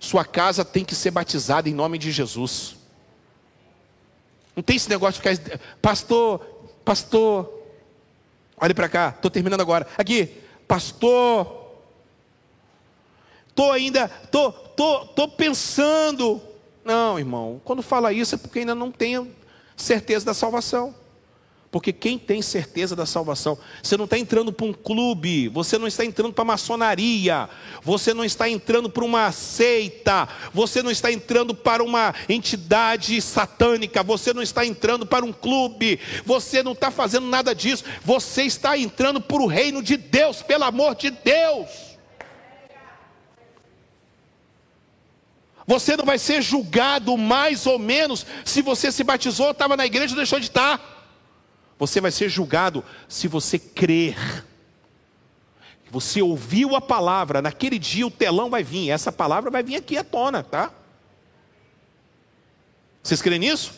[0.00, 2.74] Sua casa tem que ser batizada em nome de Jesus.
[4.56, 6.44] Não tem esse negócio de ficar, pastor,
[6.84, 7.50] pastor,
[8.56, 9.86] olhe para cá, estou terminando agora.
[9.96, 11.70] Aqui, pastor,
[13.48, 16.42] estou ainda, estou tô, tô pensando.
[16.84, 19.32] Não, irmão, quando fala isso é porque ainda não tem
[19.76, 20.94] certeza da salvação.
[21.74, 25.88] Porque quem tem certeza da salvação, você não está entrando para um clube, você não
[25.88, 27.48] está entrando para maçonaria,
[27.82, 34.04] você não está entrando para uma seita, você não está entrando para uma entidade satânica,
[34.04, 38.78] você não está entrando para um clube, você não está fazendo nada disso, você está
[38.78, 41.68] entrando para o reino de Deus, pelo amor de Deus.
[45.66, 50.12] Você não vai ser julgado mais ou menos se você se batizou, estava na igreja
[50.12, 50.93] ou deixou de estar.
[51.84, 54.16] Você vai ser julgado se você crer.
[55.90, 59.98] Você ouviu a palavra, naquele dia o telão vai vir, essa palavra vai vir aqui
[59.98, 60.72] à tona, tá?
[63.02, 63.74] Vocês creem nisso?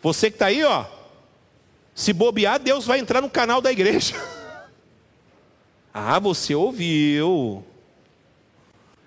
[0.00, 0.86] Você que está aí, ó,
[1.96, 4.14] se bobear, Deus vai entrar no canal da igreja.
[5.92, 7.64] ah, você ouviu.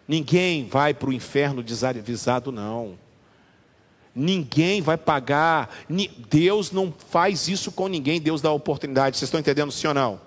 [0.06, 3.00] Ninguém vai para o inferno desavisado, não.
[4.16, 5.76] Ninguém vai pagar.
[6.30, 8.22] Deus não faz isso com ninguém.
[8.22, 9.18] Deus dá oportunidade.
[9.18, 10.22] Vocês estão entendendo, sim ou não?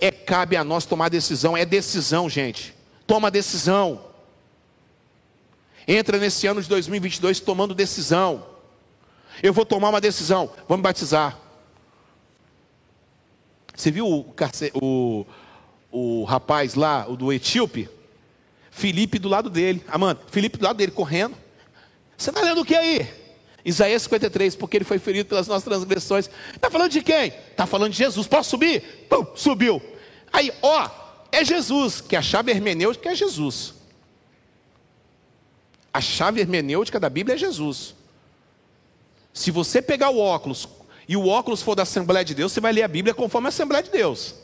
[0.00, 1.56] É cabe a nós tomar decisão.
[1.56, 2.74] É decisão, gente.
[3.06, 4.04] Toma decisão.
[5.86, 8.44] Entra nesse ano de 2022 tomando decisão.
[9.42, 10.50] Eu vou tomar uma decisão.
[10.68, 11.38] Vamos batizar.
[13.74, 14.34] Você viu o,
[14.74, 15.26] o,
[15.92, 17.88] o rapaz lá, o do Etíope?
[18.72, 19.84] Felipe do lado dele.
[19.88, 21.36] Amanda, Felipe do lado dele, correndo.
[22.16, 23.17] Você está lendo o que aí?
[23.64, 26.30] Isaías 53, porque ele foi ferido pelas nossas transgressões.
[26.54, 27.28] Está falando de quem?
[27.50, 28.26] Está falando de Jesus.
[28.26, 29.06] Posso subir?
[29.08, 29.82] Pum, subiu.
[30.32, 30.88] Aí, ó,
[31.32, 33.74] é Jesus, que a chave hermenêutica é Jesus.
[35.92, 37.94] A chave hermenêutica da Bíblia é Jesus.
[39.32, 40.68] Se você pegar o óculos
[41.08, 43.50] e o óculos for da Assembleia de Deus, você vai ler a Bíblia conforme a
[43.50, 44.34] Assembleia de Deus.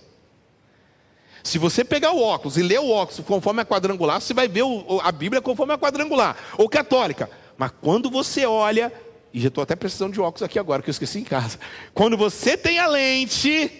[1.42, 4.64] Se você pegar o óculos e ler o óculos conforme a quadrangular, você vai ver
[5.02, 7.30] a Bíblia conforme a quadrangular, ou católica.
[7.56, 8.92] Mas quando você olha,
[9.32, 11.58] e já estou até precisando de óculos aqui agora, que eu esqueci em casa.
[11.92, 13.70] Quando você tem a lente,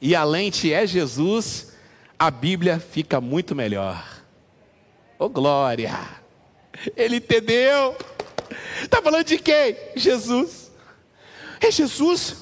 [0.00, 1.72] e a lente é Jesus,
[2.18, 4.04] a Bíblia fica muito melhor.
[5.18, 5.98] Ô oh, glória!
[6.96, 7.96] Ele entendeu.
[8.82, 9.76] Está falando de quem?
[9.96, 10.70] Jesus.
[11.60, 12.36] É Jesus.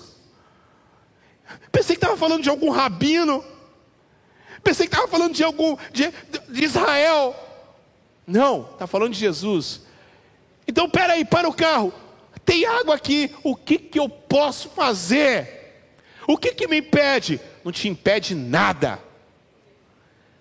[1.70, 3.44] Pensei que estava falando de algum rabino.
[4.62, 6.12] Pensei que estava falando de algum de,
[6.48, 7.34] de Israel.
[8.26, 9.82] Não, está falando de Jesus.
[10.66, 11.92] Então, peraí, para o carro.
[12.44, 13.34] Tem água aqui.
[13.42, 15.64] O que, que eu posso fazer?
[16.26, 17.40] O que, que me impede?
[17.64, 18.98] Não te impede nada.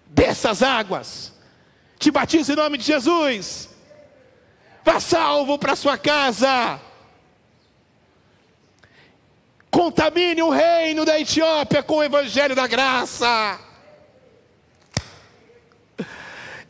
[0.07, 1.33] Dessas águas.
[1.97, 3.69] Te batizo em nome de Jesus.
[4.83, 6.79] Vá salvo para sua casa.
[9.71, 13.59] Contamine o reino da Etiópia com o evangelho da graça.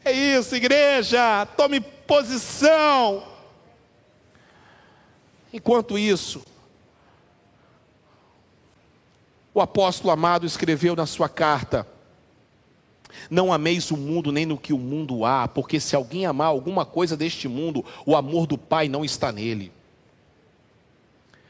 [0.05, 1.45] É isso, igreja.
[1.57, 3.32] Tome posição.
[5.53, 6.43] Enquanto isso,
[9.53, 11.87] o apóstolo amado escreveu na sua carta:
[13.29, 16.87] Não ameis o mundo nem no que o mundo há, porque se alguém amar alguma
[16.87, 19.71] coisa deste mundo, o amor do Pai não está nele.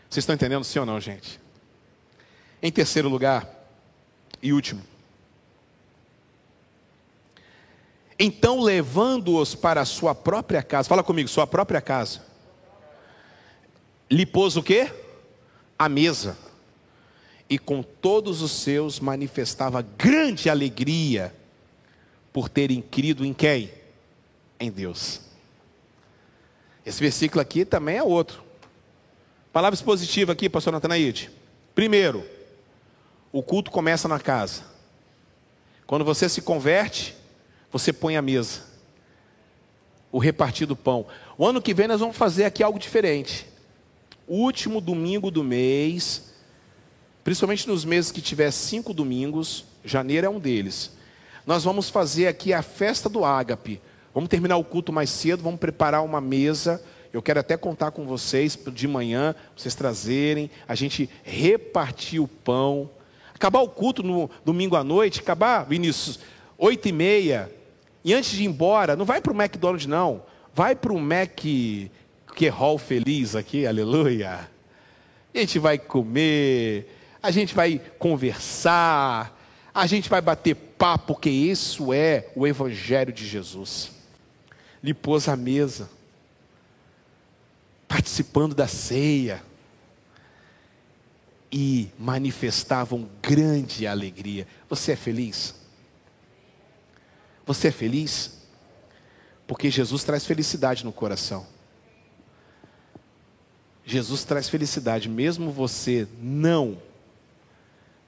[0.10, 1.40] Vocês estão entendendo sim ou não, gente?
[2.62, 3.48] Em terceiro lugar,
[4.42, 4.82] e último,
[8.20, 12.33] então levando-os para a sua própria casa, fala comigo, sua própria casa
[14.14, 14.92] lhe pôs o quê?
[15.78, 16.38] A mesa.
[17.50, 21.36] E com todos os seus manifestava grande alegria
[22.32, 23.72] por terem crido em quem?
[24.60, 25.22] Em Deus.
[26.86, 28.44] Esse versículo aqui também é outro.
[29.52, 31.32] Palavra expositiva aqui, pastor Natanaide.
[31.74, 32.24] Primeiro,
[33.32, 34.64] o culto começa na casa.
[35.88, 37.16] Quando você se converte,
[37.72, 38.62] você põe a mesa.
[40.12, 41.08] O repartir do pão.
[41.36, 43.53] O ano que vem nós vamos fazer aqui algo diferente
[44.28, 46.34] último domingo do mês,
[47.24, 50.92] principalmente nos meses que tiver cinco domingos, janeiro é um deles.
[51.46, 53.82] Nós vamos fazer aqui a festa do ágape.
[54.14, 56.82] Vamos terminar o culto mais cedo, vamos preparar uma mesa.
[57.12, 62.90] Eu quero até contar com vocês de manhã, vocês trazerem, a gente repartir o pão.
[63.36, 66.20] Acabar o culto no domingo à noite, acabar, Vinícius,
[66.58, 67.52] oito e meia.
[68.04, 71.40] E antes de ir embora, não vai para o McDonald's não, vai para o Mac
[72.34, 74.50] que hall feliz aqui, aleluia.
[75.34, 76.88] A gente vai comer,
[77.22, 79.40] a gente vai conversar,
[79.74, 83.92] a gente vai bater papo, porque isso é o Evangelho de Jesus.
[84.84, 85.90] Lhe pôs à mesa,
[87.88, 89.42] participando da ceia,
[91.56, 94.48] e manifestavam grande alegria.
[94.68, 95.54] Você é feliz?
[97.46, 98.40] Você é feliz?
[99.46, 101.53] Porque Jesus traz felicidade no coração.
[103.86, 106.78] Jesus traz felicidade, mesmo você não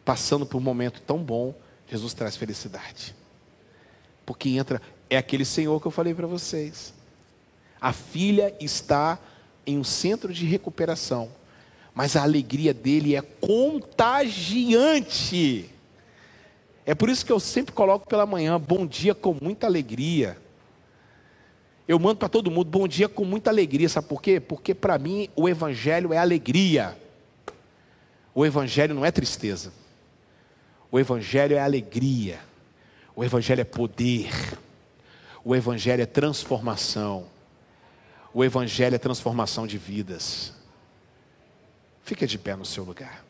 [0.06, 1.54] passando por um momento tão bom,
[1.90, 3.16] Jesus traz felicidade.
[4.26, 6.94] Porque entra, é aquele Senhor que eu falei para vocês.
[7.82, 9.20] A filha está
[9.66, 11.30] em um centro de recuperação,
[11.94, 14.50] mas a alegria dele é contagiante.
[16.86, 20.38] É por isso que eu sempre coloco pela manhã, bom dia com muita alegria.
[21.88, 24.40] Eu mando para todo mundo bom dia com muita alegria, sabe por quê?
[24.40, 26.98] Porque para mim o Evangelho é alegria.
[28.34, 29.72] O Evangelho não é tristeza.
[30.92, 32.40] O Evangelho é alegria.
[33.16, 34.32] O Evangelho é poder.
[35.44, 37.28] O Evangelho é transformação.
[38.34, 40.54] O Evangelho é transformação de vidas.
[42.04, 43.24] Fica de pé no seu lugar.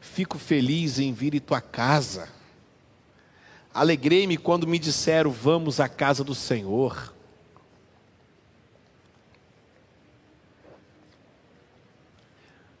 [0.00, 2.39] Fico feliz em vir em tua casa
[3.72, 7.14] Alegrei-me quando me disseram: Vamos à casa do Senhor.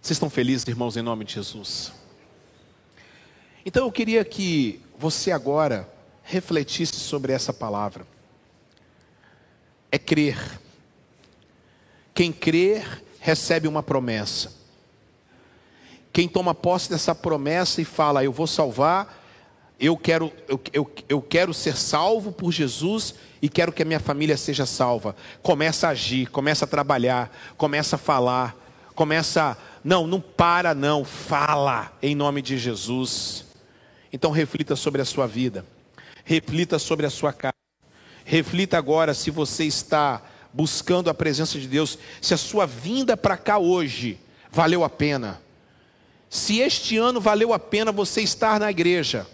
[0.00, 1.92] Vocês estão felizes, irmãos, em nome de Jesus?
[3.64, 5.88] Então eu queria que você agora
[6.22, 8.06] refletisse sobre essa palavra.
[9.92, 10.60] É crer.
[12.14, 14.52] Quem crer recebe uma promessa.
[16.12, 19.19] Quem toma posse dessa promessa e fala, eu vou salvar,
[19.80, 23.98] eu quero, eu, eu, eu quero ser salvo por Jesus e quero que a minha
[23.98, 25.16] família seja salva.
[25.42, 28.56] Começa a agir, começa a trabalhar, começa a falar,
[28.94, 29.56] começa.
[29.82, 33.46] Não, não para, não, fala em nome de Jesus.
[34.12, 35.64] Então reflita sobre a sua vida,
[36.24, 37.54] reflita sobre a sua casa,
[38.30, 43.36] Reflita agora se você está buscando a presença de Deus, se a sua vinda para
[43.36, 44.20] cá hoje
[44.52, 45.40] valeu a pena.
[46.28, 49.26] Se este ano valeu a pena você estar na igreja.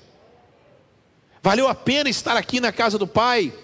[1.47, 3.55] Valeu a pena estar aqui na casa do Pai.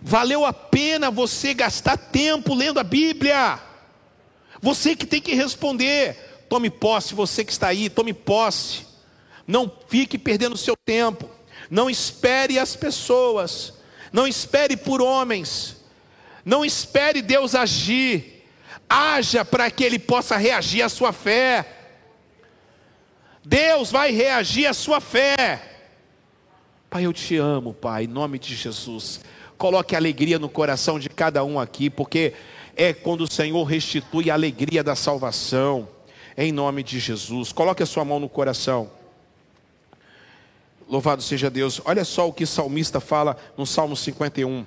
[0.00, 3.60] Valeu a pena você gastar tempo lendo a Bíblia.
[4.62, 6.46] Você que tem que responder.
[6.48, 8.86] Tome posse, você que está aí, tome posse.
[9.46, 11.28] Não fique perdendo seu tempo.
[11.68, 13.74] Não espere as pessoas.
[14.10, 15.76] Não espere por homens.
[16.46, 18.48] Não espere Deus agir.
[18.88, 21.66] Haja para que Ele possa reagir à sua fé.
[23.44, 25.75] Deus vai reagir à sua fé.
[26.96, 29.20] Pai, eu te amo, Pai, em nome de Jesus.
[29.58, 32.32] Coloque alegria no coração de cada um aqui, porque
[32.74, 35.86] é quando o Senhor restitui a alegria da salvação,
[36.38, 37.52] em nome de Jesus.
[37.52, 38.90] Coloque a sua mão no coração.
[40.88, 41.82] Louvado seja Deus.
[41.84, 44.64] Olha só o que o salmista fala no Salmo 51.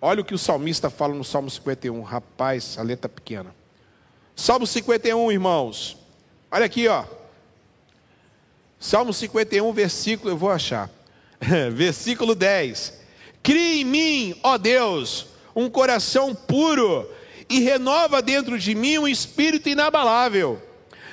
[0.00, 2.00] Olha o que o salmista fala no Salmo 51.
[2.02, 3.52] Rapaz, a letra pequena.
[4.36, 5.96] Salmo 51, irmãos.
[6.48, 7.04] Olha aqui, ó.
[8.78, 10.88] Salmo 51, versículo, eu vou achar.
[11.72, 13.00] versículo 10.
[13.42, 15.26] Cria em mim, ó Deus,
[15.56, 17.10] um coração puro
[17.48, 20.60] e renova dentro de mim um espírito inabalável.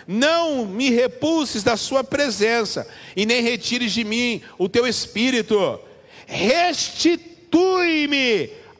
[0.06, 5.80] Não me repulses da sua presença e nem retires de mim o teu espírito.
[6.26, 7.30] Restitui-me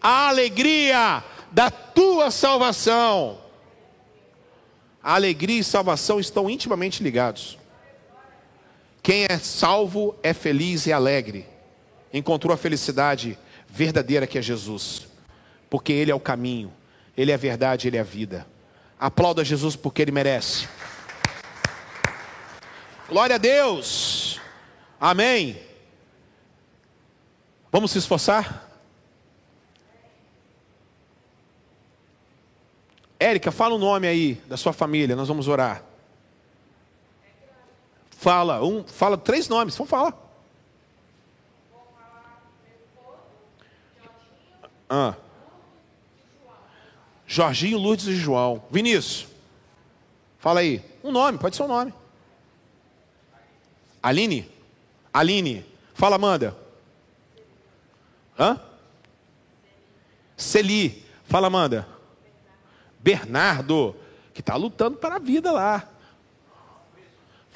[0.02, 3.40] a alegria da tua salvação.
[5.02, 7.57] A alegria e salvação estão intimamente ligados.
[9.08, 11.48] Quem é salvo é feliz e alegre
[12.12, 15.08] encontrou a felicidade verdadeira que é Jesus,
[15.70, 16.74] porque Ele é o caminho,
[17.16, 18.46] Ele é a verdade, Ele é a vida.
[19.00, 20.68] Aplauda Jesus porque Ele merece.
[23.08, 24.42] Glória a Deus,
[25.00, 25.58] amém.
[27.72, 28.70] Vamos se esforçar?
[33.18, 35.87] Érica, fala o nome aí da sua família, nós vamos orar.
[38.18, 40.14] Fala, um, fala três nomes, vamos falar.
[44.90, 45.14] Ah.
[47.28, 48.64] Jorginho, Lourdes e João.
[48.72, 49.28] Vinícius.
[50.40, 50.84] Fala aí.
[51.04, 51.94] Um nome, pode ser um nome.
[54.02, 54.50] Aline?
[55.14, 55.64] Aline.
[55.94, 56.58] Fala, Amanda.
[58.40, 58.60] Hã?
[60.36, 61.06] Celi.
[61.26, 61.88] Fala, Amanda.
[63.00, 63.96] Bernardo,
[64.34, 65.88] que está lutando para a vida lá.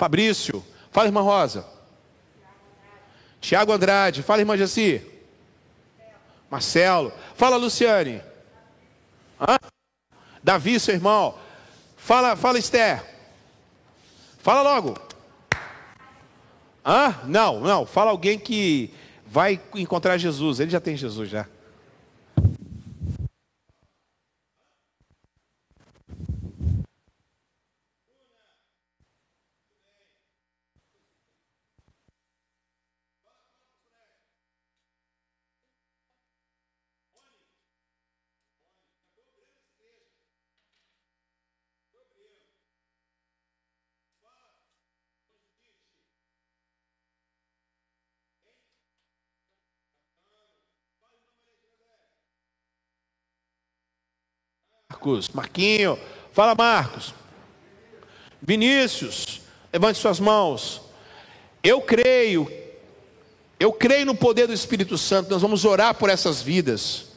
[0.01, 0.65] Fabrício.
[0.89, 1.63] Fala, irmã Rosa.
[3.39, 4.23] Tiago Andrade.
[4.23, 4.99] Fala, irmã Jaci.
[6.49, 7.13] Marcelo.
[7.35, 8.19] Fala, Luciane.
[9.39, 9.59] Hã?
[10.43, 11.37] Davi, seu irmão.
[11.95, 13.05] Fala, fala, Esther.
[14.39, 14.97] Fala logo.
[16.83, 17.19] Hã?
[17.25, 17.85] Não, não.
[17.85, 18.91] Fala alguém que
[19.27, 20.59] vai encontrar Jesus.
[20.59, 21.45] Ele já tem Jesus já.
[55.01, 55.97] Marcos, Marquinho,
[56.31, 57.11] fala Marcos.
[58.39, 59.41] Vinícius,
[59.73, 60.81] levante suas mãos.
[61.63, 62.51] Eu creio,
[63.59, 65.31] eu creio no poder do Espírito Santo.
[65.31, 67.07] Nós vamos orar por essas vidas.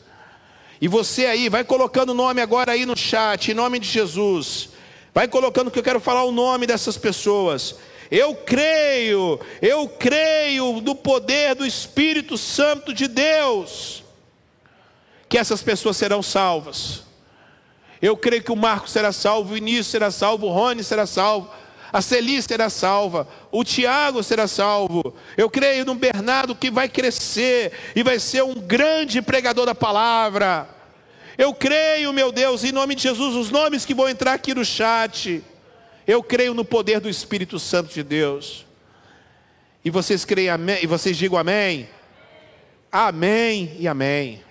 [0.81, 4.71] E você aí, vai colocando o nome agora aí no chat, em nome de Jesus.
[5.13, 7.77] Vai colocando que eu quero falar o nome dessas pessoas.
[8.11, 14.03] Eu creio, eu creio no poder do Espírito Santo de Deus,
[15.29, 17.05] que essas pessoas serão salvas.
[18.05, 21.51] Eu creio que o Marcos será salvo, o Vinícius será salvo, o Rony será salvo,
[21.91, 25.15] a Celi será salva, o Tiago será salvo.
[25.39, 30.69] Eu creio no Bernardo que vai crescer e vai ser um grande pregador da palavra.
[31.39, 34.67] Eu creio, meu Deus, em nome de Jesus, os nomes que vão entrar aqui no
[34.67, 35.43] chat.
[36.07, 38.67] Eu creio no poder do Espírito Santo de Deus.
[39.83, 41.89] E vocês creem amém, e vocês digam amém.
[42.93, 44.43] Amém e amém.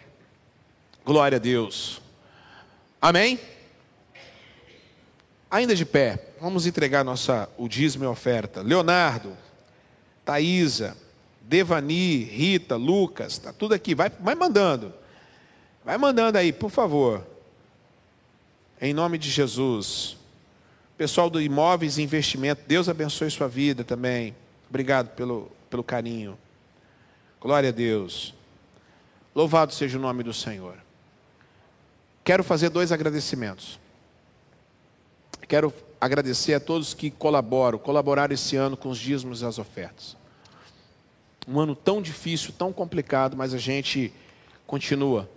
[1.06, 2.03] Glória a Deus.
[3.04, 3.38] Amém?
[5.52, 8.62] Ainda de pé, vamos entregar nossa, o dízimo e oferta.
[8.62, 9.36] Leonardo,
[10.24, 10.96] Thaisa,
[11.42, 13.94] Devani, Rita, Lucas, está tudo aqui.
[13.94, 14.94] Vai, vai mandando.
[15.84, 17.28] Vai mandando aí, por favor.
[18.80, 20.16] Em nome de Jesus.
[20.98, 24.34] Pessoal do Imóveis e Investimento, Deus abençoe sua vida também.
[24.70, 26.38] Obrigado pelo, pelo carinho.
[27.42, 28.34] Glória a Deus.
[29.36, 30.83] Louvado seja o nome do Senhor.
[32.24, 33.80] Quero fazer dois agradecimentos.
[35.48, 40.16] Quero agradecer a todos que colaboram, colaboraram esse ano com os dízimos e as ofertas.
[41.48, 44.14] Um ano tão difícil, tão complicado, mas a gente
[44.66, 45.30] continua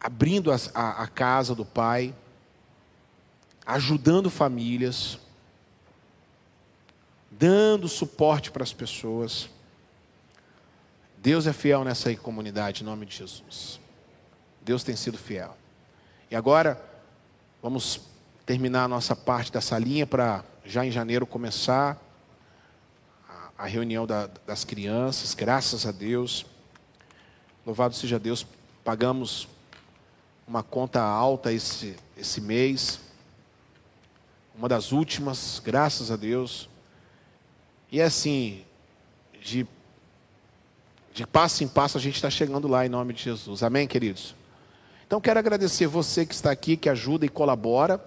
[0.00, 2.14] abrindo a, a, a casa do Pai,
[3.64, 5.18] ajudando famílias,
[7.30, 9.48] dando suporte para as pessoas.
[11.16, 13.80] Deus é fiel nessa comunidade, em nome de Jesus.
[14.64, 15.56] Deus tem sido fiel.
[16.30, 16.82] E agora,
[17.62, 18.00] vamos
[18.46, 22.00] terminar a nossa parte dessa linha para já em janeiro começar
[23.28, 25.34] a, a reunião da, das crianças.
[25.34, 26.46] Graças a Deus.
[27.66, 28.46] Louvado seja Deus.
[28.82, 29.48] Pagamos
[30.48, 33.00] uma conta alta esse, esse mês.
[34.56, 36.70] Uma das últimas, graças a Deus.
[37.92, 38.64] E é assim,
[39.42, 39.66] de,
[41.12, 43.62] de passo em passo a gente está chegando lá em nome de Jesus.
[43.62, 44.34] Amém, queridos?
[45.06, 48.02] Então quero agradecer você que está aqui, que ajuda e colabora,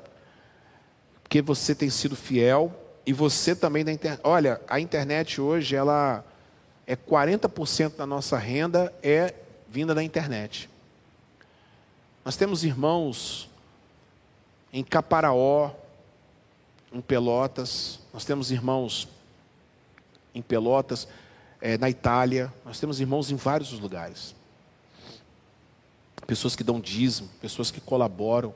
[1.23, 2.73] porque você tem sido fiel
[3.05, 4.21] e você também da internet.
[4.23, 6.23] Olha, a internet hoje ela
[6.85, 9.33] é 40% da nossa renda é
[9.69, 10.69] vinda da internet.
[12.23, 13.49] Nós temos irmãos
[14.73, 15.71] em Caparaó,
[16.91, 19.07] em Pelotas, nós temos irmãos
[20.33, 21.07] em Pelotas,
[21.61, 22.53] é, na Itália.
[22.65, 24.35] Nós temos irmãos em vários lugares.
[26.27, 28.53] Pessoas que dão dízimo, pessoas que colaboram,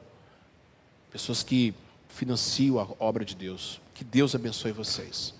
[1.11, 1.73] pessoas que
[2.09, 3.81] financiam a obra de Deus.
[3.93, 5.33] Que Deus abençoe vocês.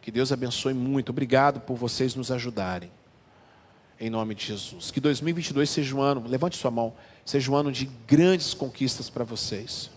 [0.00, 1.10] Que Deus abençoe muito.
[1.10, 2.90] Obrigado por vocês nos ajudarem.
[4.00, 4.90] Em nome de Jesus.
[4.90, 6.94] Que 2022 seja um ano, levante sua mão,
[7.24, 9.90] seja um ano de grandes conquistas para vocês.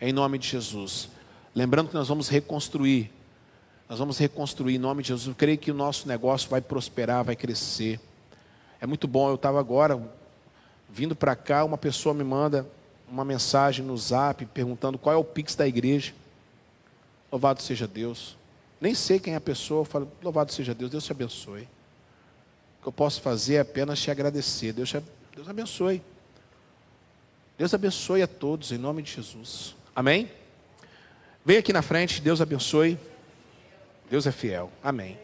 [0.00, 1.08] Em nome de Jesus.
[1.54, 3.10] Lembrando que nós vamos reconstruir
[3.92, 5.28] nós vamos reconstruir em nome de Jesus.
[5.28, 8.00] Eu creio que o nosso negócio vai prosperar, vai crescer.
[8.80, 9.28] É muito bom.
[9.28, 10.00] Eu estava agora
[10.92, 12.66] vindo para cá, uma pessoa me manda
[13.08, 16.12] uma mensagem no zap perguntando qual é o Pix da igreja.
[17.30, 18.36] Louvado seja Deus.
[18.80, 21.62] Nem sei quem é a pessoa, eu falo, louvado seja Deus, Deus te abençoe.
[21.62, 24.72] O que eu posso fazer é apenas te agradecer.
[24.72, 25.02] Deus, te,
[25.34, 26.02] Deus abençoe.
[27.56, 29.74] Deus abençoe a todos, em nome de Jesus.
[29.94, 30.30] Amém?
[31.44, 32.98] Vem aqui na frente, Deus abençoe.
[34.10, 34.70] Deus é fiel.
[34.82, 35.18] Amém.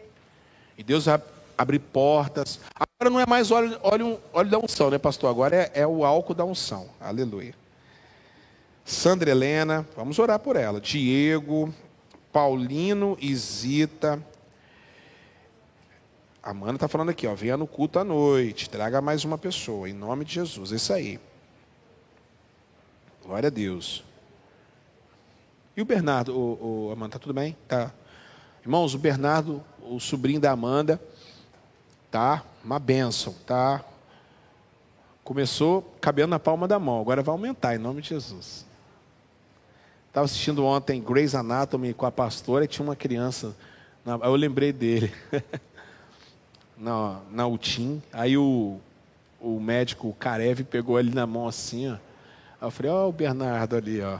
[0.77, 1.21] E Deus vai
[1.59, 2.57] abrir portas.
[2.73, 5.29] Agora não é mais óleo, óleo, óleo da unção, né, pastor?
[5.29, 6.89] Agora é, é o álcool da unção.
[7.01, 7.53] Aleluia.
[8.85, 10.79] Sandra Helena, vamos orar por ela.
[10.79, 11.73] Diego,
[12.31, 14.23] Paulino e Zita.
[16.41, 19.93] Amanda está falando aqui, ó, venha no culto à noite, traga mais uma pessoa, em
[19.93, 20.71] nome de Jesus.
[20.71, 21.19] Isso aí.
[23.21, 24.01] Glória a Deus.
[25.75, 27.57] E o Bernardo, o, o Amanda, tá tudo bem?
[27.67, 27.91] Tá.
[28.61, 30.99] Irmãos, o Bernardo, o sobrinho da Amanda,
[32.11, 32.43] tá?
[32.63, 33.83] Uma bênção, tá?
[35.23, 38.65] Começou cabendo na palma da mão, agora vai aumentar, em nome de Jesus.
[40.07, 43.55] Estava assistindo ontem Grey's Anatomy com a pastora e tinha uma criança.
[44.05, 45.13] eu lembrei dele.
[46.79, 48.01] na, na UTIM.
[48.13, 48.79] Aí o,
[49.39, 51.91] o médico, o Karev, pegou ele na mão assim.
[51.91, 51.97] Ó.
[52.65, 54.19] Eu falei, ó, oh, o Bernardo ali, ó.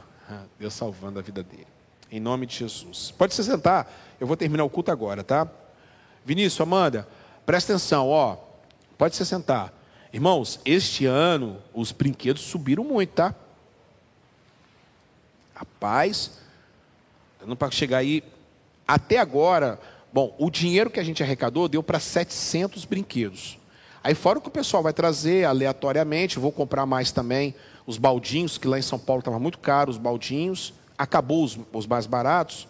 [0.60, 1.68] Deus salvando a vida dele.
[2.12, 3.12] Em nome de Jesus.
[3.18, 3.92] Pode se sentar.
[4.20, 5.48] Eu vou terminar o culto agora, tá?
[6.26, 7.08] Vinícius, Amanda,
[7.50, 8.38] presta atenção, ó.
[8.96, 9.74] Pode se sentar.
[10.14, 13.34] Irmãos, este ano os brinquedos subiram muito, tá?
[15.56, 16.40] Rapaz,
[17.44, 18.24] não para chegar aí.
[18.88, 19.80] Até agora,
[20.14, 23.58] bom, o dinheiro que a gente arrecadou deu para 700 brinquedos.
[24.04, 27.56] Aí fora o que o pessoal vai trazer aleatoriamente, vou comprar mais também
[27.88, 30.72] os baldinhos, que lá em São Paulo estava muito caro, os baldinhos.
[30.96, 32.68] Acabou os, os mais baratos.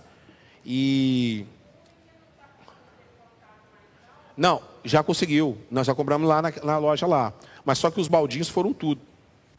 [0.65, 1.45] E.
[4.37, 5.57] Não, já conseguiu.
[5.69, 7.33] Nós já compramos lá na, na loja lá.
[7.65, 9.01] Mas só que os baldinhos foram tudo.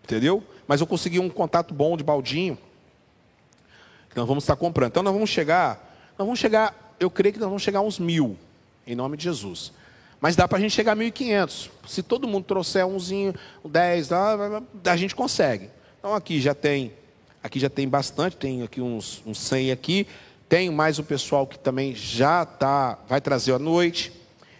[0.04, 0.42] Entendeu?
[0.66, 2.58] Mas eu consegui um contato bom de baldinho.
[4.08, 4.90] Que nós vamos estar comprando.
[4.90, 5.96] Então nós vamos chegar.
[6.18, 6.94] Nós vamos chegar.
[6.98, 8.36] Eu creio que nós vamos chegar a uns mil.
[8.86, 9.72] Em nome de Jesus.
[10.20, 11.70] Mas dá para a gente chegar a 1.500.
[11.86, 13.34] Se todo mundo trouxer umzinho,
[13.64, 15.70] um 10, a gente consegue.
[15.98, 16.92] Então aqui já tem,
[17.42, 20.06] aqui já tem bastante, tem aqui uns, uns 100 aqui.
[20.48, 24.12] Tem mais o pessoal que também já tá, vai trazer à noite,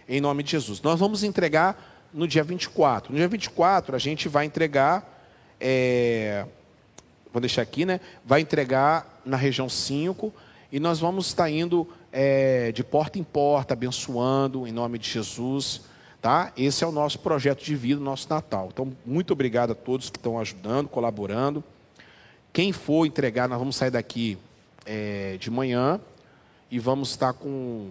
[0.07, 0.81] em nome de Jesus.
[0.81, 3.11] Nós vamos entregar no dia 24.
[3.11, 5.25] No dia 24, a gente vai entregar,
[5.59, 6.45] é,
[7.31, 7.99] vou deixar aqui, né?
[8.25, 10.33] Vai entregar na região 5
[10.71, 15.81] e nós vamos estar indo é, de porta em porta, abençoando em nome de Jesus.
[16.21, 16.51] Tá?
[16.55, 18.69] Esse é o nosso projeto de vida, nosso Natal.
[18.71, 21.63] Então, muito obrigado a todos que estão ajudando, colaborando.
[22.53, 24.37] Quem for entregar, nós vamos sair daqui
[24.85, 25.99] é, de manhã
[26.69, 27.89] e vamos estar com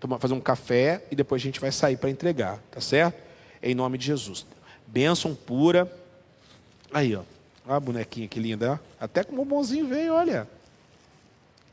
[0.00, 3.20] tomar, fazer um café e depois a gente vai sair para entregar, tá certo?
[3.62, 4.46] Em nome de Jesus.
[4.86, 5.90] Bênção pura.
[6.92, 7.22] Aí, ó.
[7.66, 8.80] Olha a bonequinha que linda.
[8.98, 10.48] Até com o bombonzinho veio, olha.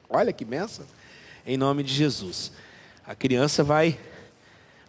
[0.10, 0.86] Olha que benção.
[1.46, 2.52] Em nome de Jesus.
[3.06, 3.98] A criança vai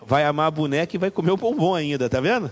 [0.04, 2.50] vai amar a boneca e vai comer o bombom ainda, tá vendo?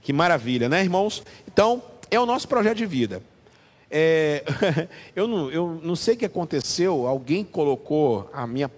[0.00, 1.22] Que maravilha, né, irmãos?
[1.46, 3.22] Então, é o nosso projeto de vida.
[3.90, 4.44] É,
[5.14, 8.70] eu, não, eu não sei o que aconteceu, alguém colocou a minha,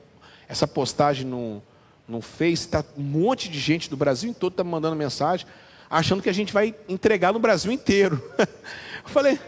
[0.49, 1.63] essa postagem no,
[2.07, 5.47] no Face, tá, um monte de gente do Brasil todo está mandando mensagem,
[5.91, 8.23] achando que a gente vai entregar no Brasil inteiro.
[9.05, 9.39] Eu falei,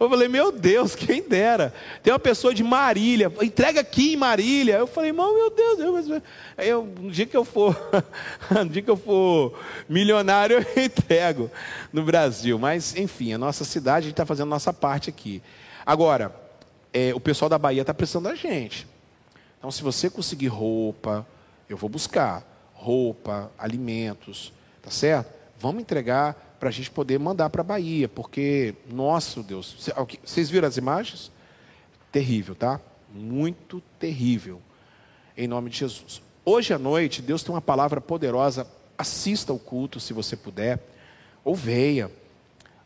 [0.00, 1.72] eu falei, meu Deus, quem dera.
[2.02, 4.78] Tem uma pessoa de Marília, entrega aqui em Marília.
[4.78, 6.22] Eu falei, irmão, meu Deus, eu,
[6.58, 7.76] eu, no dia que eu for,
[8.50, 9.56] no dia que eu for
[9.88, 11.50] milionário, eu entrego
[11.92, 12.58] no Brasil.
[12.58, 15.42] Mas, enfim, a nossa cidade, está fazendo a nossa parte aqui.
[15.84, 16.34] Agora,
[16.92, 18.86] é, o pessoal da Bahia está precisando da gente.
[19.62, 21.24] Então, se você conseguir roupa,
[21.68, 22.42] eu vou buscar
[22.74, 24.52] roupa, alimentos,
[24.82, 25.32] tá certo?
[25.56, 29.88] Vamos entregar para a gente poder mandar para a Bahia, porque, nosso Deus,
[30.24, 31.30] vocês viram as imagens?
[32.10, 32.80] Terrível, tá?
[33.14, 34.60] Muito terrível,
[35.36, 36.20] em nome de Jesus.
[36.44, 38.66] Hoje à noite, Deus tem uma palavra poderosa,
[38.98, 40.80] assista o culto se você puder,
[41.44, 42.10] ou veia.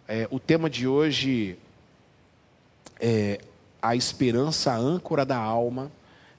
[0.07, 1.59] É, o tema de hoje
[3.01, 3.41] é
[3.81, 5.91] a esperança a âncora da alma,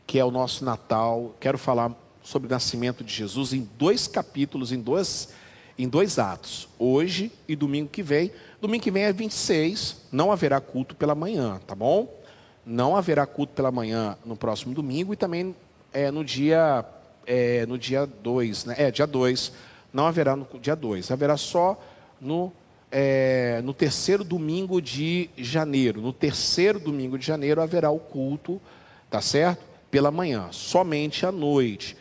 [0.08, 1.36] que é o nosso Natal.
[1.40, 1.92] Quero falar
[2.24, 5.30] sobre o nascimento de Jesus em dois capítulos, em duas
[5.78, 8.32] em dois atos, hoje e domingo que vem.
[8.60, 12.12] Domingo que vem é 26, não haverá culto pela manhã, tá bom?
[12.66, 15.56] Não haverá culto pela manhã no próximo domingo e também
[15.94, 16.84] é, no dia
[17.28, 18.76] é, no dia 2, né?
[18.78, 19.52] É, dia 2,
[19.94, 21.80] não haverá no dia 2, haverá só
[22.20, 22.52] no,
[22.92, 26.02] é, no terceiro domingo de janeiro.
[26.02, 28.60] No terceiro domingo de janeiro haverá o culto,
[29.12, 29.67] tá certo?
[29.90, 31.98] Pela manhã, somente à noite.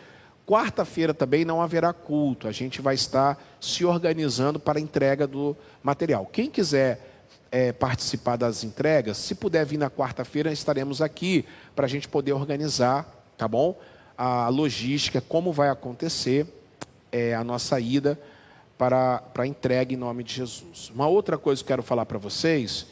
[0.47, 5.57] Quarta-feira também não haverá culto, a gente vai estar se organizando para a entrega do
[5.83, 6.25] material.
[6.27, 7.01] Quem quiser
[7.51, 11.45] é, participar das entregas, se puder vir na quarta-feira, estaremos aqui
[11.75, 13.77] para a gente poder organizar, tá bom?
[14.17, 16.47] A logística, como vai acontecer
[17.11, 18.19] é, a nossa ida
[18.79, 20.91] para, para a entrega em nome de Jesus.
[20.95, 22.87] Uma outra coisa que eu quero falar para vocês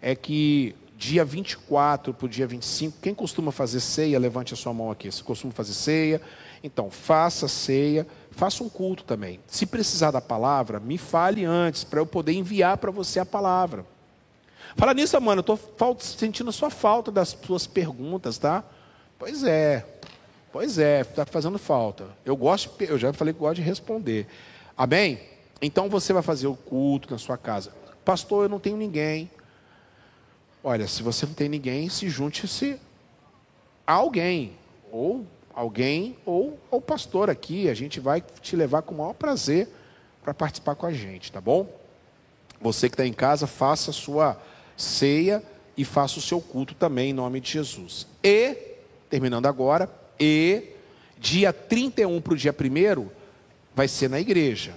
[0.00, 4.72] é que dia 24 para o dia 25, quem costuma fazer ceia, levante a sua
[4.72, 5.10] mão aqui.
[5.12, 6.20] Você costuma fazer ceia?
[6.64, 9.38] Então, faça ceia, faça um culto também.
[9.46, 13.84] Se precisar da palavra, me fale antes, para eu poder enviar para você a palavra.
[14.74, 18.64] Fala nisso, mano, eu estou sentindo a sua falta das suas perguntas, tá?
[19.18, 19.86] Pois é,
[20.50, 22.06] pois é, está fazendo falta.
[22.24, 24.26] Eu gosto, eu já falei que gosto de responder.
[24.76, 25.20] Amém?
[25.60, 27.72] Então você vai fazer o culto na sua casa.
[28.04, 29.30] Pastor, eu não tenho ninguém.
[30.68, 32.76] Olha, se você não tem ninguém, se junte-se
[33.86, 34.54] a alguém.
[34.90, 35.24] Ou
[35.54, 39.68] alguém ou o pastor aqui, a gente vai te levar com o maior prazer
[40.24, 41.72] para participar com a gente, tá bom?
[42.60, 44.42] Você que está em casa, faça a sua
[44.76, 45.40] ceia
[45.76, 48.04] e faça o seu culto também em nome de Jesus.
[48.20, 48.56] E,
[49.08, 49.88] terminando agora,
[50.18, 50.64] e
[51.16, 53.08] dia 31 para o dia 1
[53.72, 54.74] vai ser na igreja.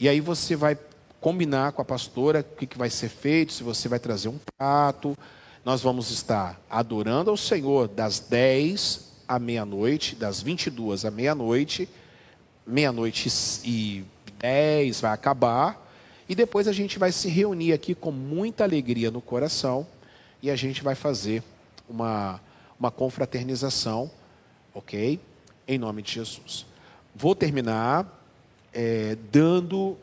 [0.00, 0.76] E aí você vai
[1.22, 4.38] combinar com a pastora o que, que vai ser feito, se você vai trazer um
[4.58, 5.16] prato.
[5.64, 11.88] Nós vamos estar adorando ao Senhor das 10 à meia-noite, das 22 à meia-noite,
[12.66, 13.30] meia-noite
[13.64, 14.04] e
[14.40, 15.88] 10 vai acabar,
[16.28, 19.86] e depois a gente vai se reunir aqui com muita alegria no coração
[20.42, 21.40] e a gente vai fazer
[21.88, 22.40] uma,
[22.78, 24.10] uma confraternização,
[24.74, 25.20] ok?
[25.68, 26.66] Em nome de Jesus.
[27.14, 28.20] Vou terminar
[28.72, 29.96] é, dando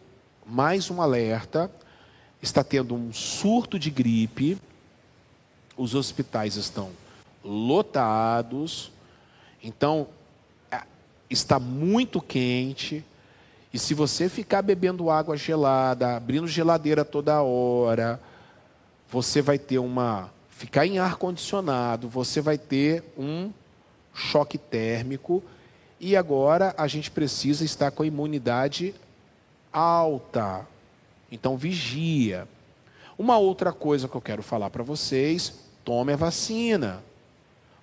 [0.50, 1.72] mais um alerta.
[2.42, 4.58] Está tendo um surto de gripe,
[5.78, 6.90] os hospitais estão
[7.44, 8.92] lotados,
[9.62, 10.08] então,
[11.30, 13.04] está muito quente.
[13.74, 18.20] E se você ficar bebendo água gelada, abrindo geladeira toda hora,
[19.12, 20.32] você vai ter uma.
[20.50, 23.52] Ficar em ar condicionado, você vai ter um
[24.14, 25.44] choque térmico.
[26.00, 28.96] E agora a gente precisa estar com a imunidade
[29.72, 30.68] alta.
[31.32, 32.48] Então vigia.
[33.18, 37.04] Uma outra coisa que eu quero falar para vocês: tome a vacina.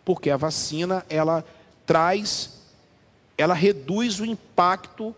[0.04, 1.44] Porque a vacina, ela
[1.84, 2.60] traz,
[3.36, 5.14] ela reduz o impacto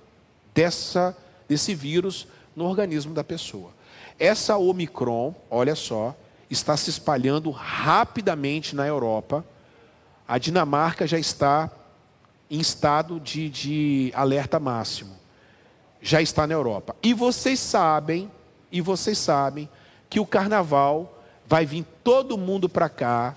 [0.55, 1.17] dessa,
[1.47, 2.27] desse vírus
[2.57, 3.71] no organismo da pessoa.
[4.19, 6.17] Essa Omicron, olha só,
[6.51, 9.45] está se espalhando rapidamente na Europa.
[10.27, 11.71] A Dinamarca já está
[12.51, 15.18] em estado de, de alerta máximo.
[16.01, 16.95] Já está na Europa.
[17.03, 18.31] E vocês sabem,
[18.71, 19.69] e vocês sabem,
[20.09, 23.37] que o carnaval vai vir todo mundo para cá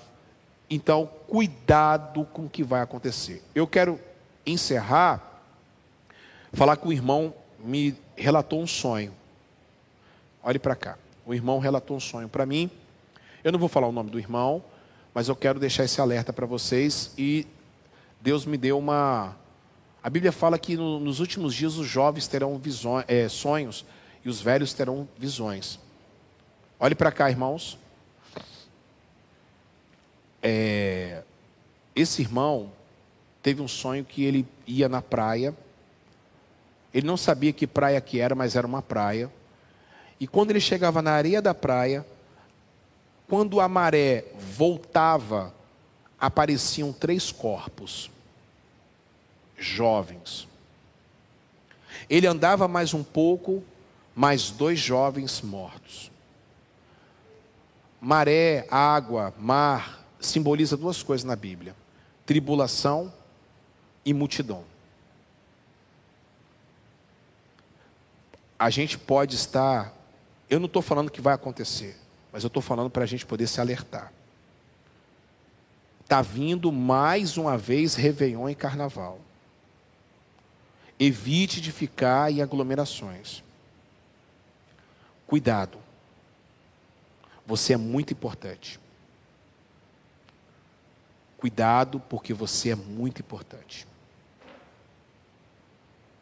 [0.74, 3.44] então, cuidado com o que vai acontecer.
[3.54, 4.00] Eu quero
[4.46, 5.44] encerrar,
[6.54, 9.14] falar que o irmão me relatou um sonho.
[10.42, 10.98] Olhe para cá.
[11.26, 12.72] O irmão relatou um sonho para mim.
[13.44, 14.64] Eu não vou falar o nome do irmão,
[15.14, 17.12] mas eu quero deixar esse alerta para vocês.
[17.18, 17.46] E
[18.22, 19.36] Deus me deu uma.
[20.04, 22.60] A Bíblia fala que no, nos últimos dias os jovens terão
[23.08, 23.86] é, sonhos
[24.26, 25.80] e os velhos terão visões.
[26.80, 27.78] Olhe para cá, irmãos.
[30.42, 31.22] É,
[31.96, 32.72] esse irmão
[33.44, 35.56] teve um sonho que ele ia na praia.
[36.92, 39.32] Ele não sabia que praia que era, mas era uma praia.
[40.20, 42.04] E quando ele chegava na areia da praia,
[43.28, 45.54] quando a maré voltava,
[46.20, 48.10] apareciam três corpos
[49.62, 50.48] jovens.
[52.10, 53.64] Ele andava mais um pouco,
[54.16, 56.12] mais dois jovens mortos.
[58.00, 61.76] Maré, água, mar, simboliza duas coisas na Bíblia:
[62.26, 63.14] tribulação
[64.04, 64.64] e multidão.
[68.58, 69.94] A gente pode estar,
[70.50, 71.98] eu não estou falando que vai acontecer,
[72.32, 74.12] mas eu estou falando para a gente poder se alertar.
[76.04, 79.20] Está vindo mais uma vez Réveillon e Carnaval.
[81.04, 83.44] Evite de ficar em aglomerações.
[85.26, 85.80] Cuidado.
[87.44, 88.80] Você é muito importante.
[91.40, 93.88] Cuidado, porque você é muito importante.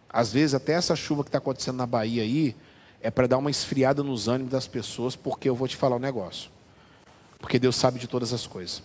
[0.10, 2.56] Às vezes, até essa chuva que está acontecendo na Bahia aí,
[3.02, 6.00] é para dar uma esfriada nos ânimos das pessoas, porque eu vou te falar um
[6.00, 6.50] negócio.
[7.38, 8.82] Porque Deus sabe de todas as coisas.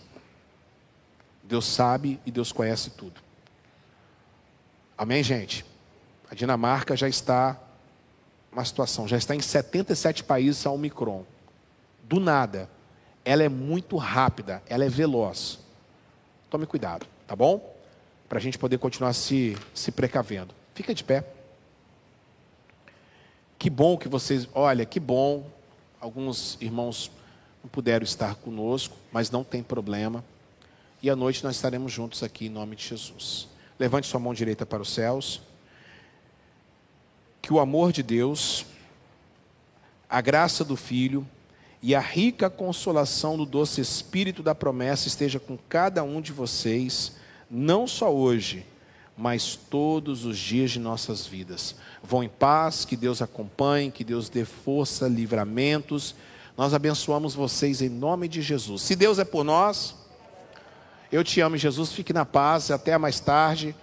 [1.41, 3.21] Deus sabe e Deus conhece tudo.
[4.97, 5.63] Amém, gente?
[6.29, 7.59] A Dinamarca já está
[8.51, 11.25] uma situação, já está em 77 países a Omicron.
[12.03, 12.69] Do nada.
[13.23, 15.59] Ela é muito rápida, ela é veloz.
[16.49, 17.75] Tome cuidado, tá bom?
[18.29, 20.53] Para a gente poder continuar se, se precavendo.
[20.73, 21.25] Fica de pé.
[23.57, 25.49] Que bom que vocês, olha, que bom.
[25.99, 27.11] Alguns irmãos
[27.63, 30.23] não puderam estar conosco, mas não tem problema.
[31.01, 33.47] E à noite nós estaremos juntos aqui em nome de Jesus.
[33.79, 35.41] Levante sua mão direita para os céus.
[37.45, 38.65] Que o amor de Deus,
[40.09, 41.27] a graça do Filho
[41.79, 47.17] e a rica consolação do doce Espírito da promessa esteja com cada um de vocês,
[47.47, 48.65] não só hoje,
[49.15, 51.75] mas todos os dias de nossas vidas.
[52.01, 56.15] Vão em paz, que Deus acompanhe, que Deus dê força, livramentos.
[56.57, 58.81] Nós abençoamos vocês em nome de Jesus.
[58.81, 59.93] Se Deus é por nós,
[61.11, 61.91] eu te amo, Jesus.
[61.91, 62.71] Fique na paz.
[62.71, 63.75] Até mais tarde.